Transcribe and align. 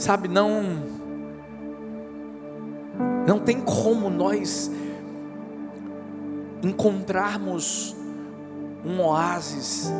Sabe, 0.00 0.28
não 0.28 0.62
não 3.26 3.38
tem 3.38 3.60
como 3.60 4.08
nós 4.08 4.70
encontrarmos 6.62 7.94
um 8.82 8.98
oásis 9.02 9.92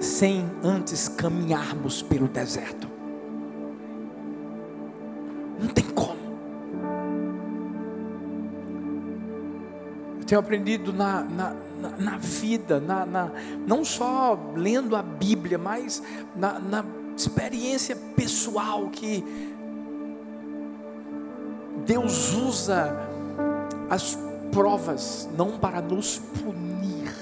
sem 0.00 0.44
antes 0.60 1.06
caminharmos 1.06 2.02
pelo 2.02 2.26
deserto. 2.26 2.88
Não 5.60 5.68
tem 5.68 5.84
como. 5.84 6.18
Eu 10.18 10.24
tenho 10.26 10.40
aprendido 10.40 10.92
na, 10.92 11.22
na, 11.22 11.56
na, 11.80 11.90
na 11.96 12.18
vida, 12.18 12.80
na, 12.80 13.06
na, 13.06 13.30
não 13.64 13.84
só 13.84 14.36
lendo 14.56 14.96
a 14.96 15.02
Bíblia, 15.02 15.58
mas 15.58 16.02
na, 16.34 16.58
na 16.58 16.97
experiência 17.18 17.96
pessoal 18.14 18.88
que 18.90 19.24
Deus 21.84 22.34
usa 22.34 22.96
as 23.90 24.16
provas 24.52 25.28
não 25.36 25.58
para 25.58 25.80
nos 25.80 26.18
punir, 26.18 27.12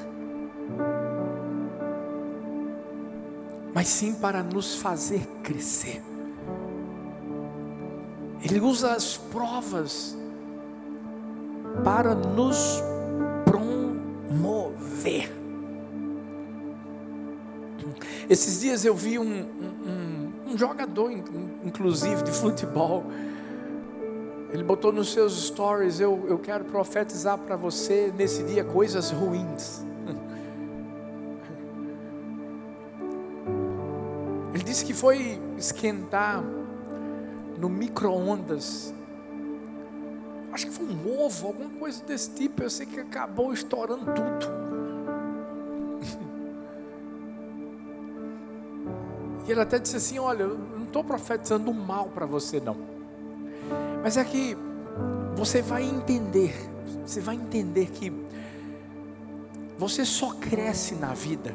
mas 3.73 3.89
sim 3.89 4.15
para 4.15 4.43
nos 4.43 4.77
fazer 4.77 5.27
crescer. 5.43 6.03
Ele 8.43 8.61
usa 8.61 8.93
as 8.93 9.17
provas 9.17 10.17
para 11.83 12.15
nos 12.15 12.83
promover. 13.45 15.36
Esses 18.29 18.61
dias 18.61 18.85
eu 18.85 18.95
vi 18.95 19.19
um, 19.19 19.25
um, 19.25 20.53
um 20.53 20.59
jogador, 20.59 21.11
inclusive 21.65 22.23
de 22.23 22.33
futebol, 22.33 23.05
ele 24.51 24.65
botou 24.65 24.93
nos 24.93 25.13
seus 25.13 25.47
stories: 25.47 26.01
Eu, 26.01 26.25
eu 26.29 26.39
quero 26.39 26.65
profetizar 26.65 27.39
para 27.39 27.57
você 27.57 28.13
nesse 28.17 28.43
dia 28.43 28.65
coisas 28.65 29.11
ruins. 29.11 29.85
Ele 34.55 34.65
disse 34.65 34.85
que 34.85 34.95
foi 34.95 35.41
esquentar 35.59 36.43
no 37.59 37.69
micro-ondas. 37.69 38.95
Acho 40.51 40.69
que 40.69 40.73
foi 40.73 40.87
um 40.87 41.21
ovo, 41.21 41.49
alguma 41.49 41.69
coisa 41.79 42.03
desse 42.05 42.31
tipo. 42.31 42.63
Eu 42.63 42.71
sei 42.71 42.87
que 42.87 42.99
acabou 42.99 43.53
estourando 43.53 44.07
tudo. 44.07 44.66
E 49.47 49.53
ele 49.53 49.61
até 49.61 49.79
disse 49.79 49.97
assim: 49.97 50.19
Olha, 50.19 50.43
eu 50.43 50.59
não 50.59 50.85
estou 50.85 51.05
profetizando 51.05 51.73
mal 51.73 52.07
para 52.07 52.27
você, 52.27 52.61
não. 52.61 52.77
Mas 54.03 54.17
é 54.17 54.25
que 54.25 54.57
você 55.35 55.63
vai 55.63 55.83
entender, 55.83 56.55
você 57.05 57.21
vai 57.21 57.35
entender 57.35 57.87
que 57.91 58.13
você 59.79 60.05
só 60.05 60.33
cresce 60.35 60.95
na 60.95 61.13
vida 61.13 61.55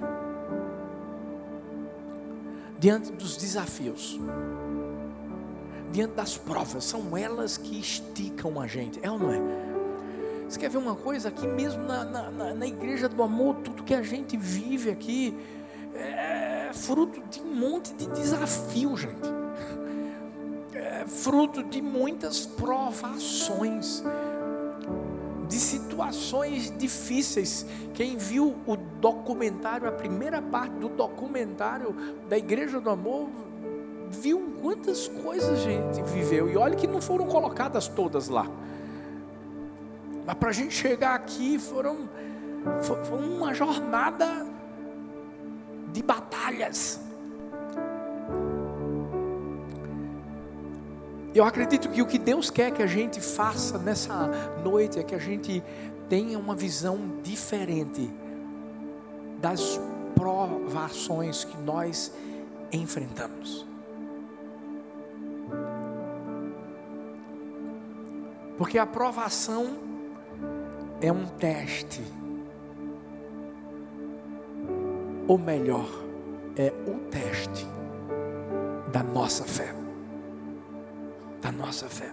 diante 2.80 3.12
dos 3.12 3.38
desafios 3.38 4.20
diante 5.92 6.14
das 6.14 6.38
provas, 6.38 6.84
são 6.86 7.18
elas 7.18 7.58
que 7.58 7.80
esticam 7.80 8.60
a 8.60 8.66
gente, 8.66 9.00
é 9.04 9.12
ou 9.12 9.20
não 9.20 9.32
é? 9.32 9.40
Você 10.48 10.60
quer 10.60 10.70
ver 10.70 10.78
uma 10.78 10.96
coisa? 10.96 11.30
Aqui 11.30 11.48
mesmo 11.48 11.84
na, 11.84 12.04
na, 12.04 12.54
na 12.54 12.68
igreja 12.68 13.08
do 13.08 13.22
amor, 13.22 13.56
tudo 13.58 13.84
que 13.84 13.94
a 13.94 14.02
gente 14.02 14.36
vive 14.36 14.90
aqui 14.90 15.38
é 15.94 16.31
fruto 16.74 17.22
de 17.30 17.42
um 17.42 17.54
monte 17.54 17.94
de 17.94 18.08
desafio, 18.08 18.96
gente. 18.98 19.30
É 20.74 21.06
fruto 21.08 21.64
de 21.64 21.82
muitas 21.82 22.46
provações, 22.46 24.04
de 25.48 25.56
situações 25.56 26.74
difíceis. 26.78 27.66
Quem 27.94 28.18
viu 28.18 28.56
o 28.66 28.76
documentário, 28.76 29.88
a 29.88 29.92
primeira 29.92 30.42
parte 30.42 30.76
do 30.76 30.90
documentário 30.90 31.96
da 32.30 32.38
Igreja 32.38 32.80
do 32.80 32.90
Amor, 32.90 33.30
viu 34.10 34.56
quantas 34.62 35.08
coisas 35.08 35.50
a 35.50 35.56
gente 35.56 36.02
viveu. 36.04 36.50
E 36.50 36.58
olha 36.58 36.76
que 36.76 36.88
não 36.88 37.02
foram 37.02 37.26
colocadas 37.26 37.88
todas 37.88 38.28
lá. 38.28 38.48
Mas 40.26 40.36
para 40.36 40.50
a 40.50 40.54
gente 40.54 40.74
chegar 40.74 41.16
aqui 41.16 41.58
foram, 41.58 42.10
foi 42.82 43.18
uma 43.18 43.54
jornada 43.54 44.51
de 45.92 46.02
batalhas. 46.02 47.00
Eu 51.34 51.46
acredito 51.46 51.90
que 51.90 52.02
o 52.02 52.06
que 52.06 52.18
Deus 52.18 52.50
quer 52.50 52.72
que 52.72 52.84
a 52.84 52.88
gente 52.88 53.22
faça 53.22 53.78
nessa 53.78 54.28
noite 54.64 55.00
é 55.00 55.04
que 55.04 55.16
a 55.16 55.20
gente 55.20 55.64
tenha 56.10 56.38
uma 56.38 56.54
visão 56.54 57.00
diferente 57.24 58.12
das 59.40 59.80
provações 60.14 61.46
que 61.46 61.58
nós 61.58 62.12
enfrentamos. 62.72 63.66
Porque 68.58 68.78
a 68.78 68.84
aprovação 68.84 69.80
é 71.02 71.12
um 71.12 71.26
teste. 71.26 72.02
Ou 75.32 75.38
melhor, 75.38 75.88
é 76.58 76.74
o 76.86 77.10
teste 77.10 77.66
da 78.92 79.02
nossa 79.02 79.46
fé. 79.46 79.74
Da 81.42 81.54
nossa 81.54 81.88
fé. 81.88 82.12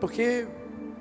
Porque 0.00 0.48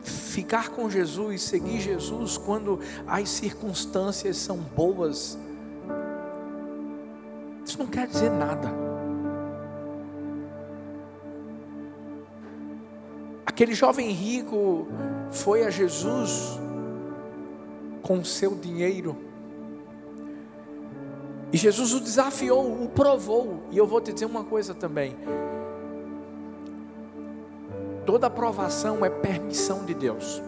ficar 0.01 0.67
com 0.71 0.89
Jesus, 0.89 1.43
seguir 1.43 1.79
Jesus 1.79 2.37
quando 2.37 2.81
as 3.07 3.29
circunstâncias 3.29 4.35
são 4.35 4.57
boas, 4.57 5.39
isso 7.65 7.79
não 7.79 7.87
quer 7.87 8.05
dizer 8.05 8.31
nada. 8.31 8.69
Aquele 13.45 13.73
jovem 13.73 14.11
rico 14.11 14.89
foi 15.31 15.63
a 15.63 15.69
Jesus 15.69 16.59
com 18.03 18.23
seu 18.23 18.53
dinheiro. 18.53 19.17
E 21.51 21.57
Jesus 21.57 21.93
o 21.93 21.99
desafiou, 21.99 22.83
o 22.83 22.89
provou. 22.89 23.63
E 23.71 23.77
eu 23.77 23.87
vou 23.87 23.99
te 23.99 24.13
dizer 24.13 24.25
uma 24.25 24.43
coisa 24.43 24.75
também. 24.75 25.15
Toda 28.05 28.27
aprovação 28.27 29.03
é 29.03 29.09
permissão 29.09 29.85
de 29.85 29.95
Deus. 29.95 30.41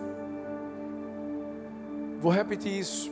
Vou 2.19 2.31
repetir 2.31 2.77
isso. 2.77 3.11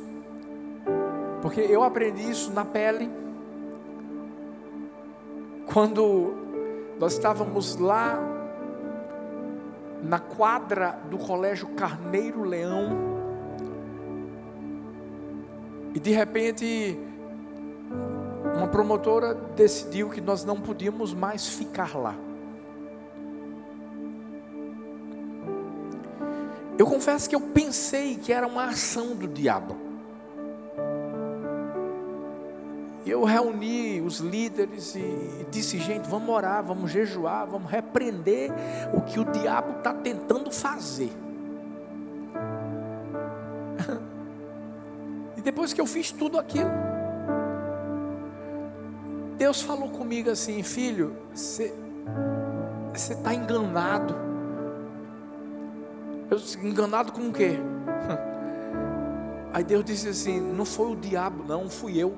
Porque 1.42 1.62
eu 1.62 1.82
aprendi 1.82 2.30
isso 2.30 2.52
na 2.52 2.66
pele. 2.66 3.10
Quando 5.72 6.36
nós 7.00 7.14
estávamos 7.14 7.76
lá 7.78 8.20
na 10.04 10.20
quadra 10.20 11.00
do 11.10 11.18
colégio 11.18 11.70
Carneiro 11.70 12.44
Leão. 12.44 13.13
E 15.94 16.00
de 16.00 16.12
repente, 16.12 16.98
uma 18.58 18.68
promotora 18.68 19.34
decidiu 19.34 20.10
que 20.10 20.22
nós 20.22 20.44
não 20.44 20.60
podíamos 20.60 21.14
mais 21.14 21.48
ficar 21.48 21.96
lá. 21.98 22.16
Eu 26.78 26.88
confesso 26.88 27.30
que 27.30 27.36
eu 27.36 27.42
pensei 27.42 28.16
que 28.16 28.34
era 28.34 28.48
uma 28.48 28.66
ação 28.66 29.16
do 29.16 29.28
diabo. 29.28 29.76
Eu 33.06 33.24
reuni 33.24 34.02
os 34.02 34.20
líderes 34.20 34.96
e 34.96 35.46
disse: 35.52 35.78
gente, 35.78 36.10
vamos 36.10 36.30
orar, 36.30 36.64
vamos 36.64 36.90
jejuar, 36.90 37.46
vamos 37.46 37.70
repreender 37.70 38.50
o 38.94 39.02
que 39.02 39.20
o 39.20 39.26
diabo 39.26 39.78
está 39.78 39.94
tentando 39.94 40.52
fazer. 40.52 41.12
Depois 45.44 45.74
que 45.74 45.82
eu 45.82 45.86
fiz 45.86 46.12
tudo 46.12 46.40
aquilo, 46.40 46.70
Deus 49.38 49.62
falou 49.62 49.90
comigo 49.90 50.30
assim: 50.30 50.64
filho, 50.64 51.16
você 51.34 51.74
está 52.94 53.34
enganado. 53.34 54.16
Eu 56.30 56.38
disse: 56.38 56.58
enganado 56.66 57.12
com 57.12 57.30
o 57.30 57.34
quê? 57.34 57.58
Aí 59.52 59.64
Deus 59.64 59.84
disse 59.84 60.08
assim: 60.08 60.40
não 60.40 60.66
foi 60.66 60.92
o 60.92 60.96
diabo, 60.96 61.44
não, 61.44 61.70
fui 61.70 62.02
eu. 62.02 62.16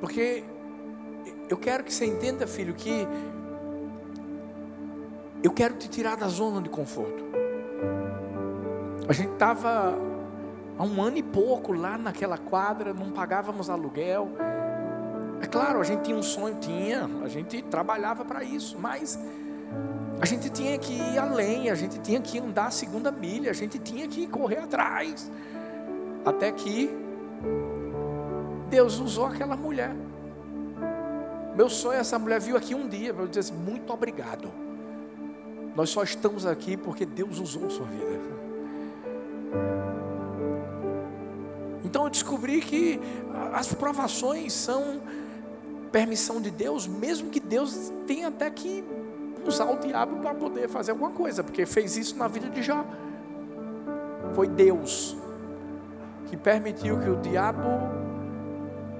Porque 0.00 0.44
eu 1.48 1.56
quero 1.56 1.84
que 1.84 1.92
você 1.92 2.04
entenda, 2.04 2.46
filho, 2.46 2.74
que 2.74 3.06
eu 5.42 5.50
quero 5.50 5.74
te 5.74 5.88
tirar 5.88 6.16
da 6.16 6.28
zona 6.28 6.62
de 6.62 6.68
conforto. 6.68 7.41
A 9.08 9.12
gente 9.12 9.32
estava, 9.32 9.98
há 10.78 10.82
um 10.84 11.02
ano 11.02 11.16
e 11.16 11.22
pouco 11.22 11.72
lá 11.72 11.98
naquela 11.98 12.38
quadra, 12.38 12.94
não 12.94 13.10
pagávamos 13.10 13.68
aluguel. 13.68 14.30
É 15.40 15.46
claro, 15.46 15.80
a 15.80 15.84
gente 15.84 16.02
tinha 16.02 16.16
um 16.16 16.22
sonho, 16.22 16.56
tinha, 16.60 17.10
a 17.24 17.28
gente 17.28 17.62
trabalhava 17.62 18.24
para 18.24 18.44
isso, 18.44 18.78
mas 18.78 19.18
a 20.20 20.24
gente 20.24 20.48
tinha 20.50 20.78
que 20.78 20.92
ir 20.92 21.18
além, 21.18 21.68
a 21.68 21.74
gente 21.74 21.98
tinha 21.98 22.20
que 22.20 22.38
andar 22.38 22.66
a 22.66 22.70
segunda 22.70 23.10
milha, 23.10 23.50
a 23.50 23.54
gente 23.54 23.76
tinha 23.78 24.06
que 24.06 24.26
correr 24.28 24.58
atrás. 24.58 25.30
Até 26.24 26.52
que 26.52 26.88
Deus 28.70 29.00
usou 29.00 29.26
aquela 29.26 29.56
mulher. 29.56 29.96
Meu 31.56 31.68
sonho, 31.68 31.98
essa 31.98 32.18
mulher 32.18 32.40
viu 32.40 32.56
aqui 32.56 32.74
um 32.74 32.88
dia 32.88 33.12
para 33.12 33.26
dizer 33.26 33.40
assim, 33.40 33.54
muito 33.54 33.92
obrigado. 33.92 34.48
Nós 35.74 35.90
só 35.90 36.04
estamos 36.04 36.46
aqui 36.46 36.76
porque 36.76 37.04
Deus 37.04 37.40
usou 37.40 37.68
sua 37.68 37.86
vida. 37.86 38.20
Então 41.84 42.04
eu 42.04 42.10
descobri 42.10 42.60
que 42.60 43.00
as 43.52 43.74
provações 43.74 44.52
são 44.52 45.02
permissão 45.90 46.40
de 46.40 46.50
Deus, 46.50 46.86
mesmo 46.86 47.28
que 47.28 47.38
Deus 47.38 47.92
tenha 48.06 48.28
até 48.28 48.50
que 48.50 48.82
usar 49.46 49.66
o 49.66 49.78
diabo 49.78 50.20
para 50.20 50.34
poder 50.34 50.68
fazer 50.68 50.92
alguma 50.92 51.10
coisa, 51.10 51.44
porque 51.44 51.66
fez 51.66 51.96
isso 51.96 52.16
na 52.16 52.26
vida 52.28 52.48
de 52.48 52.62
Jó. 52.62 52.84
Foi 54.34 54.48
Deus 54.48 55.16
que 56.26 56.36
permitiu 56.36 56.98
que 56.98 57.10
o 57.10 57.16
diabo 57.16 57.68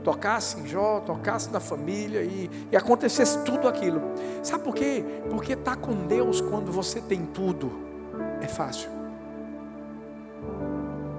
tocasse 0.05 0.61
em 0.61 0.67
Jó, 0.67 1.01
tocasse 1.01 1.51
na 1.51 1.61
família 1.61 2.23
e, 2.23 2.51
e 2.71 2.77
acontecesse 2.77 3.43
tudo 3.45 3.69
aquilo. 3.69 4.03
Sabe 4.43 4.65
por 4.65 4.75
quê? 4.75 5.03
Porque 5.31 5.55
estar 5.55 5.77
tá 5.77 5.81
com 5.81 6.07
Deus 6.07 6.41
quando 6.41 6.71
você 6.71 7.01
tem 7.01 7.25
tudo 7.25 7.73
é 8.43 8.49
fácil. 8.49 9.02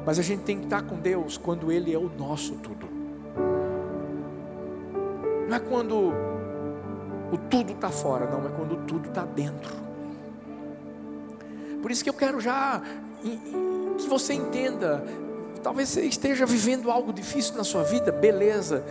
Mas 0.05 0.19
a 0.19 0.21
gente 0.21 0.44
tem 0.44 0.57
que 0.59 0.65
estar 0.65 0.81
com 0.83 0.95
Deus 0.95 1.38
quando 1.38 1.71
Ele 1.71 1.94
é 1.94 1.97
o 1.97 2.09
nosso 2.09 2.55
tudo. 2.55 2.88
Não 5.47 5.55
é 5.55 5.59
quando 5.59 6.13
o 7.31 7.38
tudo 7.50 7.73
está 7.73 7.89
fora, 7.89 8.29
não, 8.29 8.45
é 8.45 8.51
quando 8.51 8.73
o 8.73 8.77
tudo 8.85 9.09
está 9.09 9.25
dentro. 9.25 9.73
Por 11.81 11.91
isso 11.91 12.03
que 12.03 12.09
eu 12.09 12.13
quero 12.13 12.39
já 12.39 12.81
que 13.97 14.07
você 14.07 14.33
entenda. 14.33 15.03
Talvez 15.61 15.89
você 15.89 16.01
esteja 16.01 16.45
vivendo 16.45 16.91
algo 16.91 17.13
difícil 17.13 17.55
na 17.55 17.63
sua 17.63 17.83
vida, 17.83 18.11
beleza, 18.11 18.83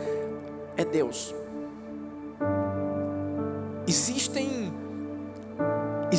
é 0.76 0.84
Deus. 0.84 1.34
Existem 3.86 4.41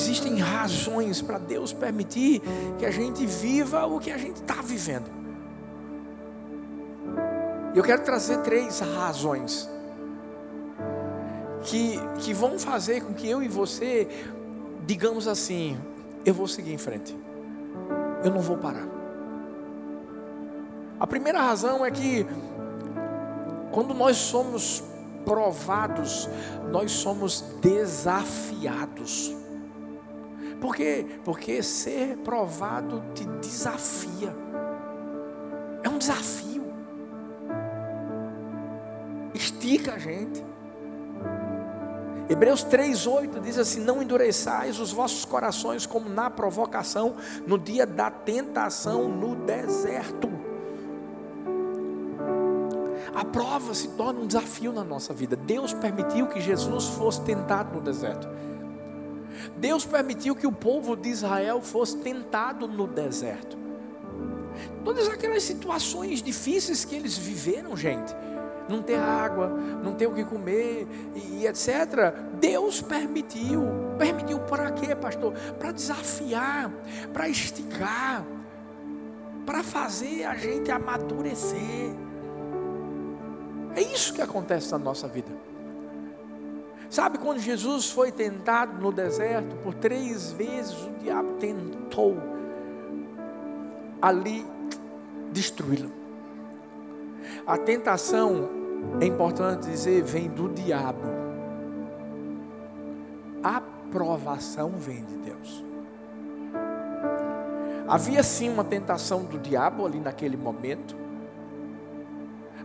existem 0.04 0.38
razões 0.40 1.22
para 1.22 1.38
Deus 1.38 1.72
permitir 1.72 2.42
que 2.78 2.86
a 2.86 2.92
gente 2.92 3.26
viva 3.26 3.86
o 3.86 4.00
que 4.00 4.12
a 4.12 4.18
gente 4.18 4.38
está 4.38 4.62
vivendo. 4.62 5.10
Eu 7.76 7.84
quero 7.84 8.04
trazer 8.04 8.40
três 8.40 8.80
razões 8.80 9.70
que, 11.64 12.00
que 12.20 12.34
vão 12.34 12.60
fazer 12.60 13.02
com 13.02 13.14
que 13.14 13.28
eu 13.28 13.42
e 13.42 13.48
você 13.48 14.08
digamos 14.86 15.28
assim: 15.28 15.78
eu 16.26 16.34
vou 16.34 16.48
seguir 16.48 16.74
em 16.74 16.78
frente, 16.78 17.16
eu 18.24 18.32
não 18.32 18.42
vou 18.42 18.58
parar. 18.58 18.88
A 21.00 21.08
primeira 21.08 21.42
razão 21.42 21.86
é 21.86 21.92
que, 21.92 22.26
quando 23.72 23.94
nós 23.94 24.18
somos 24.18 24.84
provados, 25.26 26.30
nós 26.72 26.92
somos 26.92 27.42
desafiados. 27.62 29.36
Por 30.63 30.77
quê? 30.77 31.06
Porque 31.25 31.62
ser 31.62 32.15
provado 32.19 33.04
te 33.13 33.25
desafia. 33.42 34.33
É 35.83 35.89
um 35.89 35.98
desafio. 35.98 36.74
Estica 39.33 39.95
a 39.95 39.98
gente. 39.98 40.42
Hebreus 42.30 42.63
3,8 42.63 43.42
diz 43.42 43.57
assim: 43.57 43.81
Não 43.81 44.01
endureçais 44.01 44.80
os 44.80 44.94
vossos 44.94 45.25
corações 45.25 45.86
como 45.86 46.07
na 46.07 46.30
provocação, 46.30 47.18
no 47.45 47.59
dia 47.59 47.86
da 47.86 48.09
tentação 48.09 49.09
no 49.09 49.36
deserto. 49.36 50.30
A 53.13 53.25
prova 53.25 53.74
se 53.74 53.89
torna 53.89 54.21
um 54.21 54.27
desafio 54.27 54.71
na 54.71 54.86
nossa 54.86 55.13
vida. 55.13 55.36
Deus 55.36 55.74
permitiu 55.74 56.27
que 56.27 56.39
Jesus 56.39 56.88
fosse 56.88 57.19
tentado 57.24 57.75
no 57.75 57.81
deserto. 57.81 58.30
Deus 59.57 59.86
permitiu 59.86 60.36
que 60.36 60.48
o 60.48 60.51
povo 60.51 60.95
de 60.95 61.10
Israel 61.10 61.62
fosse 61.62 61.98
tentado 61.98 62.68
no 62.68 62.88
deserto. 62.88 63.57
Todas 64.84 65.07
aquelas 65.07 65.44
situações 65.44 66.22
difíceis 66.22 66.86
que 66.86 66.95
eles 66.95 67.18
viveram, 67.18 67.75
gente 67.75 68.13
não 68.68 68.81
ter 68.81 68.98
água, 68.98 69.48
não 69.84 69.94
ter 69.94 70.07
o 70.07 70.13
que 70.13 70.24
comer 70.24 70.88
e, 71.16 71.45
etc. 71.45 72.13
Deus 72.40 72.81
permitiu. 72.81 73.63
Permitiu 73.98 74.40
para 74.40 74.72
quê, 74.72 74.95
pastor? 74.95 75.34
Para 75.60 75.72
desafiar, 75.72 76.72
para 77.12 77.28
esticar, 77.28 78.25
para 79.45 79.63
fazer 79.63 80.25
a 80.25 80.36
gente 80.36 80.72
amadurecer. 80.72 81.92
É 83.75 83.81
isso 83.81 84.13
que 84.13 84.22
acontece 84.22 84.72
na 84.72 84.80
nossa 84.80 85.07
vida. 85.07 85.31
Sabe 86.94 87.18
quando 87.18 87.40
Jesus 87.40 87.90
foi 87.90 88.12
tentado 88.12 88.80
no 88.80 88.92
deserto, 88.92 89.56
por 89.63 89.74
três 89.74 90.31
vezes 90.31 90.80
o 90.86 90.92
diabo 91.01 91.38
tentou 91.40 92.16
ali 94.00 94.45
destruí-lo. 95.31 95.90
A 97.48 97.57
tentação, 97.57 98.48
é 99.01 99.07
importante 99.07 99.68
dizer, 99.68 100.04
vem 100.04 100.30
do 100.30 100.48
diabo. 100.50 101.07
A 103.42 103.60
provação 103.92 104.74
vem 104.78 105.04
de 105.04 105.18
Deus. 105.18 105.63
Havia 107.88 108.22
sim 108.22 108.50
uma 108.50 108.63
tentação 108.63 109.24
do 109.24 109.40
diabo 109.40 109.84
ali 109.84 110.00
naquele 110.00 110.38
momento, 110.38 110.95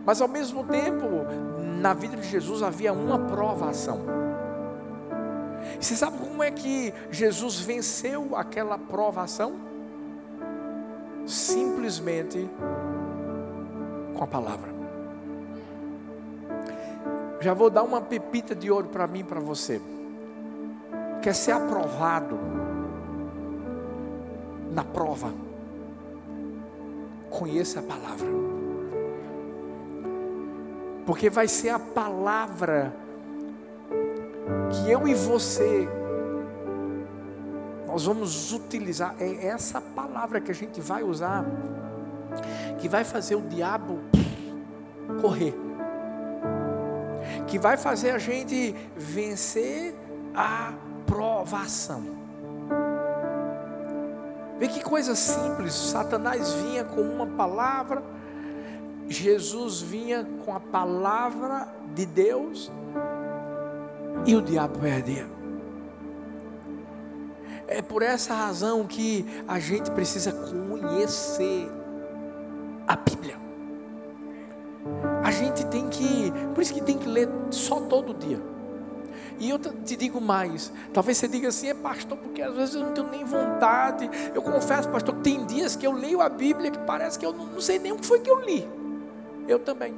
mas 0.05 0.21
ao 0.21 0.27
mesmo 0.27 0.63
tempo, 0.63 1.05
na 1.79 1.93
vida 1.93 2.17
de 2.17 2.27
Jesus 2.27 2.63
havia 2.63 2.91
uma 2.93 3.19
provação. 3.19 4.01
E 5.79 5.83
você 5.83 5.95
sabe 5.95 6.17
como 6.17 6.43
é 6.43 6.51
que 6.51 6.93
Jesus 7.11 7.59
venceu 7.59 8.35
aquela 8.35 8.77
provação? 8.77 9.53
Simplesmente 11.25 12.49
com 14.15 14.23
a 14.23 14.27
palavra. 14.27 14.69
Já 17.39 17.53
vou 17.53 17.69
dar 17.69 17.83
uma 17.83 18.01
pepita 18.01 18.53
de 18.53 18.69
ouro 18.69 18.89
para 18.89 19.07
mim, 19.07 19.23
para 19.23 19.39
você. 19.39 19.81
Quer 21.21 21.33
ser 21.33 21.51
aprovado 21.51 22.37
na 24.71 24.83
prova? 24.83 25.31
Conheça 27.29 27.79
a 27.79 27.83
palavra. 27.83 28.48
Porque 31.09 31.27
vai 31.27 31.47
ser 31.47 31.69
a 31.69 31.79
palavra 31.79 32.93
que 34.69 34.91
eu 34.91 35.07
e 35.07 35.15
você 35.15 35.89
nós 37.87 38.05
vamos 38.05 38.53
utilizar. 38.53 39.15
É 39.19 39.47
essa 39.47 39.81
palavra 39.81 40.39
que 40.39 40.51
a 40.51 40.53
gente 40.53 40.79
vai 40.79 41.01
usar 41.01 41.43
que 42.77 42.87
vai 42.87 43.03
fazer 43.03 43.33
o 43.33 43.41
diabo 43.41 44.01
correr, 45.19 45.55
que 47.47 47.57
vai 47.57 47.75
fazer 47.75 48.11
a 48.11 48.19
gente 48.19 48.75
vencer 48.95 49.95
a 50.35 50.73
provação. 51.07 52.03
Vê 54.59 54.67
que 54.67 54.83
coisa 54.83 55.15
simples, 55.15 55.73
Satanás 55.73 56.53
vinha 56.53 56.83
com 56.83 57.01
uma 57.01 57.25
palavra, 57.25 58.03
Jesus 59.09 59.81
vinha 59.81 60.23
com 60.45 60.53
a 60.53 60.59
palavra 60.59 61.67
de 61.95 62.05
Deus 62.05 62.71
e 64.25 64.35
o 64.35 64.41
diabo 64.41 64.77
perdia. 64.79 65.27
É 67.67 67.81
por 67.81 68.03
essa 68.03 68.33
razão 68.33 68.85
que 68.85 69.25
a 69.47 69.59
gente 69.59 69.89
precisa 69.91 70.31
conhecer 70.31 71.69
a 72.87 72.95
Bíblia. 72.95 73.37
A 75.23 75.31
gente 75.31 75.65
tem 75.65 75.89
que, 75.89 76.31
por 76.53 76.61
isso 76.61 76.73
que 76.73 76.81
tem 76.81 76.97
que 76.97 77.07
ler 77.07 77.27
só 77.49 77.79
todo 77.81 78.13
dia. 78.13 78.39
E 79.39 79.49
eu 79.49 79.57
te 79.57 79.95
digo 79.95 80.19
mais, 80.19 80.71
talvez 80.93 81.17
você 81.17 81.27
diga 81.27 81.47
assim, 81.47 81.69
é 81.69 81.73
pastor, 81.73 82.17
porque 82.17 82.41
às 82.41 82.55
vezes 82.55 82.75
eu 82.75 82.81
não 82.81 82.91
tenho 82.91 83.09
nem 83.09 83.23
vontade. 83.23 84.09
Eu 84.35 84.41
confesso, 84.41 84.89
pastor, 84.89 85.15
que 85.15 85.21
tem 85.21 85.45
dias 85.45 85.75
que 85.75 85.87
eu 85.87 85.93
leio 85.93 86.21
a 86.21 86.29
Bíblia 86.29 86.69
que 86.69 86.79
parece 86.79 87.17
que 87.17 87.25
eu 87.25 87.33
não, 87.33 87.45
não 87.45 87.61
sei 87.61 87.79
nem 87.79 87.91
o 87.91 87.97
que 87.97 88.05
foi 88.05 88.19
que 88.19 88.29
eu 88.29 88.39
li. 88.41 88.78
Eu 89.49 89.57
também. 89.57 89.95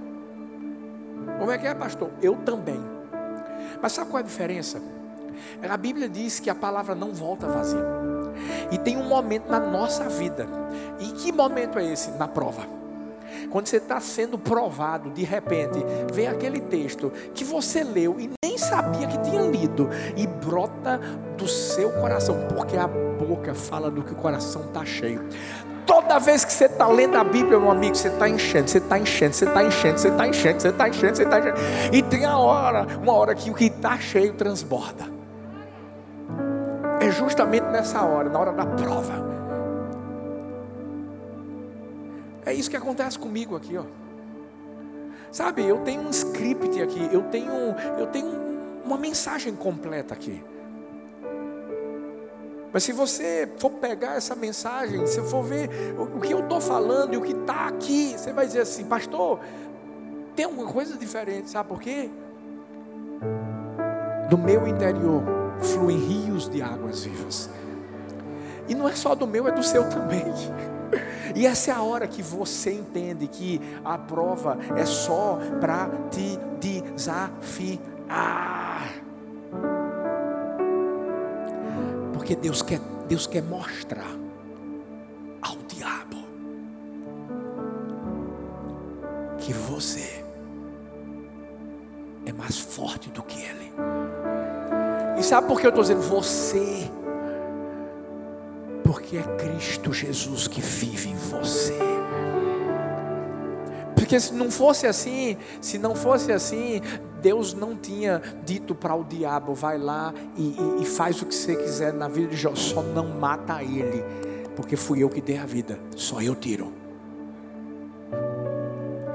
Como 1.37 1.51
é 1.51 1.57
que 1.57 1.67
é, 1.67 1.73
pastor? 1.75 2.09
Eu 2.21 2.37
também. 2.37 2.79
Mas 3.81 3.91
sabe 3.91 4.09
qual 4.09 4.19
é 4.19 4.23
a 4.23 4.25
diferença? 4.25 4.81
A 5.69 5.75
Bíblia 5.75 6.07
diz 6.07 6.39
que 6.39 6.49
a 6.49 6.55
palavra 6.55 6.95
não 6.95 7.11
volta 7.11 7.47
vazia. 7.47 7.85
E 8.71 8.77
tem 8.77 8.95
um 8.95 9.09
momento 9.09 9.51
na 9.51 9.59
nossa 9.59 10.07
vida. 10.07 10.47
E 11.01 11.07
que 11.07 11.33
momento 11.33 11.77
é 11.77 11.83
esse? 11.85 12.11
Na 12.11 12.29
prova. 12.29 12.65
quando 13.49 13.67
você 13.67 13.77
está 13.77 13.99
sendo 13.99 14.37
provado, 14.37 15.09
de 15.09 15.23
repente, 15.23 15.79
vem 16.13 16.27
aquele 16.27 16.61
texto 16.61 17.11
que 17.33 17.43
você 17.43 17.83
leu 17.83 18.19
e 18.19 18.29
nem 18.43 18.57
sabia 18.57 19.07
que 19.07 19.17
tinha 19.19 19.41
lido, 19.41 19.89
e 20.15 20.27
brota 20.27 20.99
do 21.37 21.47
seu 21.47 21.91
coração, 21.93 22.47
porque 22.55 22.77
a 22.77 22.87
boca 22.87 23.53
fala 23.53 23.89
do 23.89 24.03
que 24.03 24.13
o 24.13 24.15
coração 24.15 24.63
está 24.65 24.85
cheio. 24.85 25.27
Toda 25.85 26.19
vez 26.19 26.45
que 26.45 26.53
você 26.53 26.65
está 26.65 26.87
lendo 26.87 27.17
a 27.17 27.23
Bíblia, 27.23 27.59
meu 27.59 27.71
amigo, 27.71 27.95
você 27.95 28.09
está 28.09 28.27
enchendo, 28.29 28.69
você 28.69 28.77
está 28.77 28.99
enchendo, 28.99 29.33
você 29.33 29.45
está 29.45 29.63
enchendo, 29.63 29.99
você 29.99 30.07
está 30.09 30.27
enchendo, 30.27 30.61
você 30.61 30.67
está 30.69 30.89
enchendo, 30.89 31.15
você 31.15 31.23
está 31.23 31.39
enchendo. 31.39 31.57
E 31.91 32.01
tem 32.03 32.25
a 32.25 32.37
hora, 32.37 32.87
uma 33.01 33.13
hora 33.13 33.33
que 33.35 33.49
o 33.49 33.53
que 33.53 33.65
está 33.65 33.97
cheio 33.97 34.33
transborda. 34.33 35.05
É 36.99 37.09
justamente 37.09 37.65
nessa 37.65 38.01
hora, 38.03 38.29
na 38.29 38.39
hora 38.39 38.51
da 38.51 38.65
prova. 38.65 39.31
É 42.45 42.53
isso 42.53 42.69
que 42.69 42.77
acontece 42.77 43.17
comigo 43.17 43.55
aqui, 43.55 43.77
ó. 43.77 43.83
Sabe, 45.31 45.65
eu 45.65 45.79
tenho 45.79 46.01
um 46.01 46.09
script 46.09 46.81
aqui, 46.81 47.09
eu 47.11 47.23
tenho, 47.23 47.51
eu 47.97 48.07
tenho 48.07 48.27
uma 48.83 48.97
mensagem 48.97 49.55
completa 49.55 50.13
aqui. 50.13 50.43
Mas 52.73 52.83
se 52.83 52.93
você 52.93 53.49
for 53.57 53.71
pegar 53.71 54.15
essa 54.15 54.33
mensagem, 54.35 55.05
se 55.05 55.21
for 55.23 55.43
ver 55.43 55.69
o, 55.97 56.19
que 56.19 56.33
eu 56.33 56.39
estou 56.39 56.61
falando 56.61 57.13
e 57.13 57.17
o 57.17 57.21
que 57.21 57.33
está 57.33 57.67
aqui, 57.67 58.13
você 58.17 58.31
vai 58.31 58.45
dizer 58.45 58.61
assim, 58.61 58.85
pastor, 58.85 59.39
tem 60.35 60.45
alguma 60.45 60.71
coisa 60.71 60.97
diferente, 60.97 61.49
sabe 61.49 61.67
por 61.67 61.81
quê? 61.81 62.09
Do 64.29 64.37
meu 64.37 64.65
interior 64.67 65.21
fluem 65.59 65.97
rios 65.97 66.47
de 66.49 66.61
águas 66.61 67.03
vivas. 67.03 67.49
E 68.69 68.75
não 68.75 68.87
é 68.87 68.95
só 68.95 69.13
do 69.15 69.27
meu, 69.27 69.47
é 69.47 69.51
do 69.51 69.63
seu 69.63 69.89
também. 69.89 70.23
E 71.33 71.45
essa 71.45 71.71
é 71.71 71.73
a 71.73 71.81
hora 71.81 72.05
que 72.07 72.21
você 72.21 72.73
entende 72.73 73.25
que 73.25 73.61
a 73.85 73.97
prova 73.97 74.57
é 74.75 74.85
só 74.85 75.39
para 75.61 75.89
te 76.09 76.37
desafiar. 76.59 77.81
Porque 82.31 82.43
Deus 82.43 82.61
quer, 82.61 82.79
Deus 83.09 83.27
quer 83.27 83.43
mostrar 83.43 84.15
ao 85.41 85.57
diabo 85.67 86.15
que 89.37 89.51
você 89.51 90.23
é 92.25 92.31
mais 92.31 92.57
forte 92.57 93.09
do 93.09 93.21
que 93.21 93.37
ele. 93.37 93.73
E 95.19 95.23
sabe 95.23 95.45
por 95.45 95.59
que 95.59 95.65
eu 95.65 95.71
estou 95.71 95.83
dizendo 95.83 96.03
você? 96.03 96.89
Porque 98.81 99.17
é 99.17 99.23
Cristo 99.35 99.91
Jesus 99.91 100.47
que 100.47 100.61
vive 100.61 101.09
em 101.09 101.17
você. 101.17 101.90
Porque 104.11 104.19
se 104.19 104.33
não 104.33 104.51
fosse 104.51 104.85
assim, 104.85 105.37
se 105.61 105.77
não 105.77 105.95
fosse 105.95 106.33
assim, 106.33 106.81
Deus 107.21 107.53
não 107.53 107.77
tinha 107.77 108.21
dito 108.43 108.75
para 108.75 108.93
o 108.93 109.05
diabo: 109.05 109.53
vai 109.53 109.77
lá 109.77 110.13
e, 110.35 110.49
e, 110.49 110.81
e, 110.81 110.85
faz 110.85 111.21
o 111.21 111.25
que 111.25 111.33
você 111.33 111.55
quiser 111.55 111.93
na 111.93 112.09
vida 112.09 112.27
de 112.27 112.35
Jó, 112.35 112.53
só 112.53 112.81
não 112.81 113.07
mata 113.07 113.63
ele, 113.63 114.03
porque 114.53 114.75
fui 114.75 115.01
eu 115.01 115.09
que 115.09 115.21
dei 115.21 115.37
a 115.37 115.45
vida, 115.45 115.79
só 115.95 116.21
eu 116.21 116.35
tiro. 116.35 116.73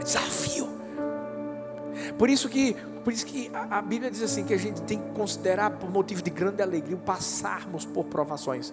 É 0.01 0.03
desafio. 0.03 0.67
Por 2.17 2.31
isso 2.31 2.49
que, 2.49 2.75
por 3.05 3.13
isso 3.13 3.27
que 3.27 3.51
a, 3.53 3.77
a 3.77 3.83
Bíblia 3.83 4.11
diz 4.11 4.23
assim 4.23 4.45
que 4.45 4.55
a 4.55 4.59
gente 4.59 4.81
tem 4.81 4.99
que 4.99 5.11
considerar 5.11 5.73
por 5.73 5.91
motivo 5.91 6.23
de 6.23 6.31
grande 6.31 6.63
alegria 6.63 6.97
passarmos 6.97 7.85
por 7.85 8.07
provações. 8.07 8.73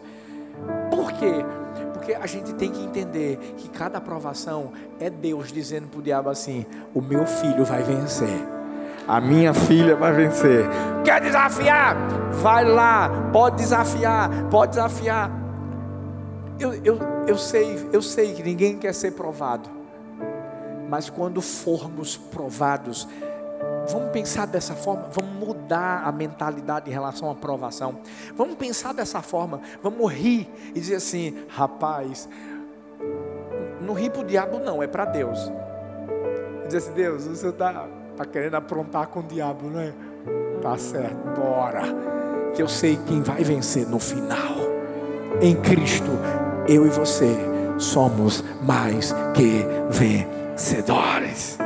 Por 0.89 1.11
quê? 1.11 1.43
Porque 2.03 2.15
a 2.15 2.25
gente 2.25 2.53
tem 2.55 2.69
que 2.69 2.83
entender 2.83 3.37
que 3.55 3.69
cada 3.69 3.97
aprovação 3.97 4.73
é 4.99 5.09
Deus 5.09 5.53
dizendo 5.53 5.87
para 5.87 5.99
o 6.01 6.03
diabo 6.03 6.29
assim: 6.29 6.65
o 6.93 7.01
meu 7.01 7.25
filho 7.25 7.63
vai 7.63 7.81
vencer. 7.81 8.45
A 9.07 9.21
minha 9.21 9.53
filha 9.53 9.95
vai 9.95 10.11
vencer. 10.11 10.65
Quer 11.05 11.21
desafiar? 11.21 11.95
Vai 12.41 12.65
lá, 12.65 13.09
pode 13.31 13.55
desafiar, 13.55 14.29
pode 14.51 14.71
desafiar. 14.71 15.31
Eu, 16.59 16.73
eu, 16.83 16.99
eu 17.25 17.37
sei, 17.37 17.89
eu 17.93 18.01
sei 18.01 18.33
que 18.33 18.43
ninguém 18.43 18.77
quer 18.77 18.93
ser 18.93 19.11
provado. 19.11 19.69
Mas 20.89 21.09
quando 21.09 21.41
formos 21.41 22.17
provados, 22.17 23.07
Vamos 23.89 24.11
pensar 24.11 24.47
dessa 24.47 24.73
forma, 24.73 25.09
vamos 25.11 25.33
mudar 25.33 26.03
a 26.05 26.11
mentalidade 26.11 26.89
em 26.89 26.93
relação 26.93 27.29
à 27.29 27.33
aprovação. 27.33 27.99
Vamos 28.35 28.55
pensar 28.55 28.93
dessa 28.93 29.21
forma, 29.21 29.61
vamos 29.81 30.11
rir 30.11 30.49
e 30.69 30.79
dizer 30.79 30.95
assim: 30.95 31.45
rapaz, 31.49 32.29
não 33.81 33.93
rir 33.93 34.09
para 34.09 34.21
o 34.21 34.25
diabo, 34.25 34.59
não, 34.59 34.81
é 34.81 34.87
para 34.87 35.05
Deus. 35.05 35.51
Dizer 36.65 36.77
assim: 36.77 36.93
Deus, 36.93 37.27
você 37.27 37.49
está 37.49 37.87
tá 38.15 38.25
querendo 38.25 38.55
aprontar 38.55 39.07
com 39.07 39.19
o 39.19 39.23
diabo, 39.23 39.69
não 39.69 39.79
é? 39.79 39.93
Tá 40.61 40.77
certo, 40.77 41.39
bora. 41.39 41.81
Que 42.55 42.61
eu 42.61 42.67
sei 42.67 42.97
quem 43.05 43.21
vai 43.21 43.43
vencer 43.43 43.87
no 43.87 43.99
final. 43.99 44.55
Em 45.41 45.55
Cristo, 45.55 46.11
eu 46.67 46.85
e 46.85 46.89
você 46.89 47.35
somos 47.77 48.43
mais 48.61 49.13
que 49.33 49.65
vencedores. 49.89 51.57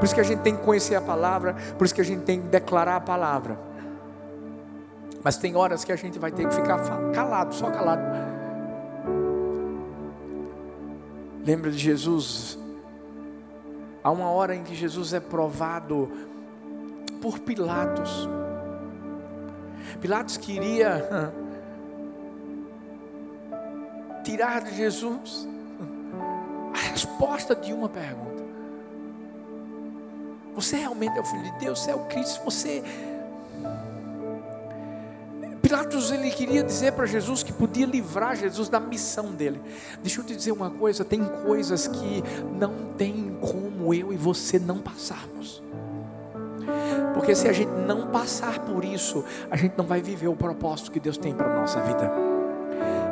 Por 0.00 0.06
isso 0.06 0.14
que 0.14 0.20
a 0.22 0.24
gente 0.24 0.40
tem 0.40 0.56
que 0.56 0.62
conhecer 0.62 0.94
a 0.94 1.00
palavra, 1.02 1.54
por 1.76 1.84
isso 1.84 1.94
que 1.94 2.00
a 2.00 2.04
gente 2.04 2.22
tem 2.22 2.40
que 2.40 2.48
declarar 2.48 2.96
a 2.96 3.00
palavra. 3.00 3.58
Mas 5.22 5.36
tem 5.36 5.54
horas 5.54 5.84
que 5.84 5.92
a 5.92 5.96
gente 5.96 6.18
vai 6.18 6.32
ter 6.32 6.48
que 6.48 6.54
ficar 6.54 6.78
calado, 7.12 7.54
só 7.54 7.70
calado. 7.70 8.00
Lembra 11.44 11.70
de 11.70 11.76
Jesus? 11.76 12.58
Há 14.02 14.10
uma 14.10 14.30
hora 14.30 14.54
em 14.54 14.62
que 14.62 14.74
Jesus 14.74 15.12
é 15.12 15.20
provado 15.20 16.10
por 17.20 17.38
Pilatos. 17.38 18.26
Pilatos 20.00 20.38
queria 20.38 21.06
tirar 24.24 24.62
de 24.62 24.74
Jesus 24.74 25.46
a 26.72 26.90
resposta 26.90 27.54
de 27.54 27.74
uma 27.74 27.90
pergunta. 27.90 28.39
Você 30.60 30.76
realmente 30.76 31.16
é 31.16 31.20
o 31.22 31.24
Filho 31.24 31.42
de 31.42 31.52
Deus, 31.52 31.78
você 31.78 31.90
é 31.90 31.94
o 31.94 32.00
Cristo, 32.00 32.44
você. 32.44 32.82
Pilatos 35.62 36.10
ele 36.10 36.30
queria 36.30 36.62
dizer 36.62 36.92
para 36.92 37.06
Jesus 37.06 37.42
que 37.42 37.50
podia 37.50 37.86
livrar 37.86 38.36
Jesus 38.36 38.68
da 38.68 38.78
missão 38.78 39.32
dele. 39.32 39.58
Deixa 40.02 40.20
eu 40.20 40.24
te 40.24 40.36
dizer 40.36 40.52
uma 40.52 40.68
coisa: 40.68 41.02
tem 41.02 41.24
coisas 41.46 41.88
que 41.88 42.22
não 42.58 42.92
tem 42.98 43.38
como 43.40 43.94
eu 43.94 44.12
e 44.12 44.18
você 44.18 44.58
não 44.58 44.80
passarmos. 44.80 45.62
Porque 47.14 47.34
se 47.34 47.48
a 47.48 47.54
gente 47.54 47.70
não 47.70 48.08
passar 48.08 48.58
por 48.58 48.84
isso, 48.84 49.24
a 49.50 49.56
gente 49.56 49.78
não 49.78 49.86
vai 49.86 50.02
viver 50.02 50.28
o 50.28 50.36
propósito 50.36 50.90
que 50.90 51.00
Deus 51.00 51.16
tem 51.16 51.34
para 51.34 51.50
a 51.50 51.60
nossa 51.60 51.80
vida. 51.80 52.12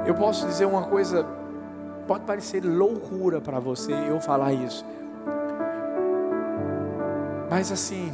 Eu 0.07 0.15
posso 0.15 0.47
dizer 0.47 0.67
uma 0.67 0.83
coisa, 0.83 1.27
pode 2.07 2.25
parecer 2.25 2.63
loucura 2.63 3.41
para 3.41 3.59
você 3.59 3.93
eu 3.93 4.21
falar 4.21 4.53
isso. 4.53 4.85
Mas 7.51 7.73
assim, 7.73 8.13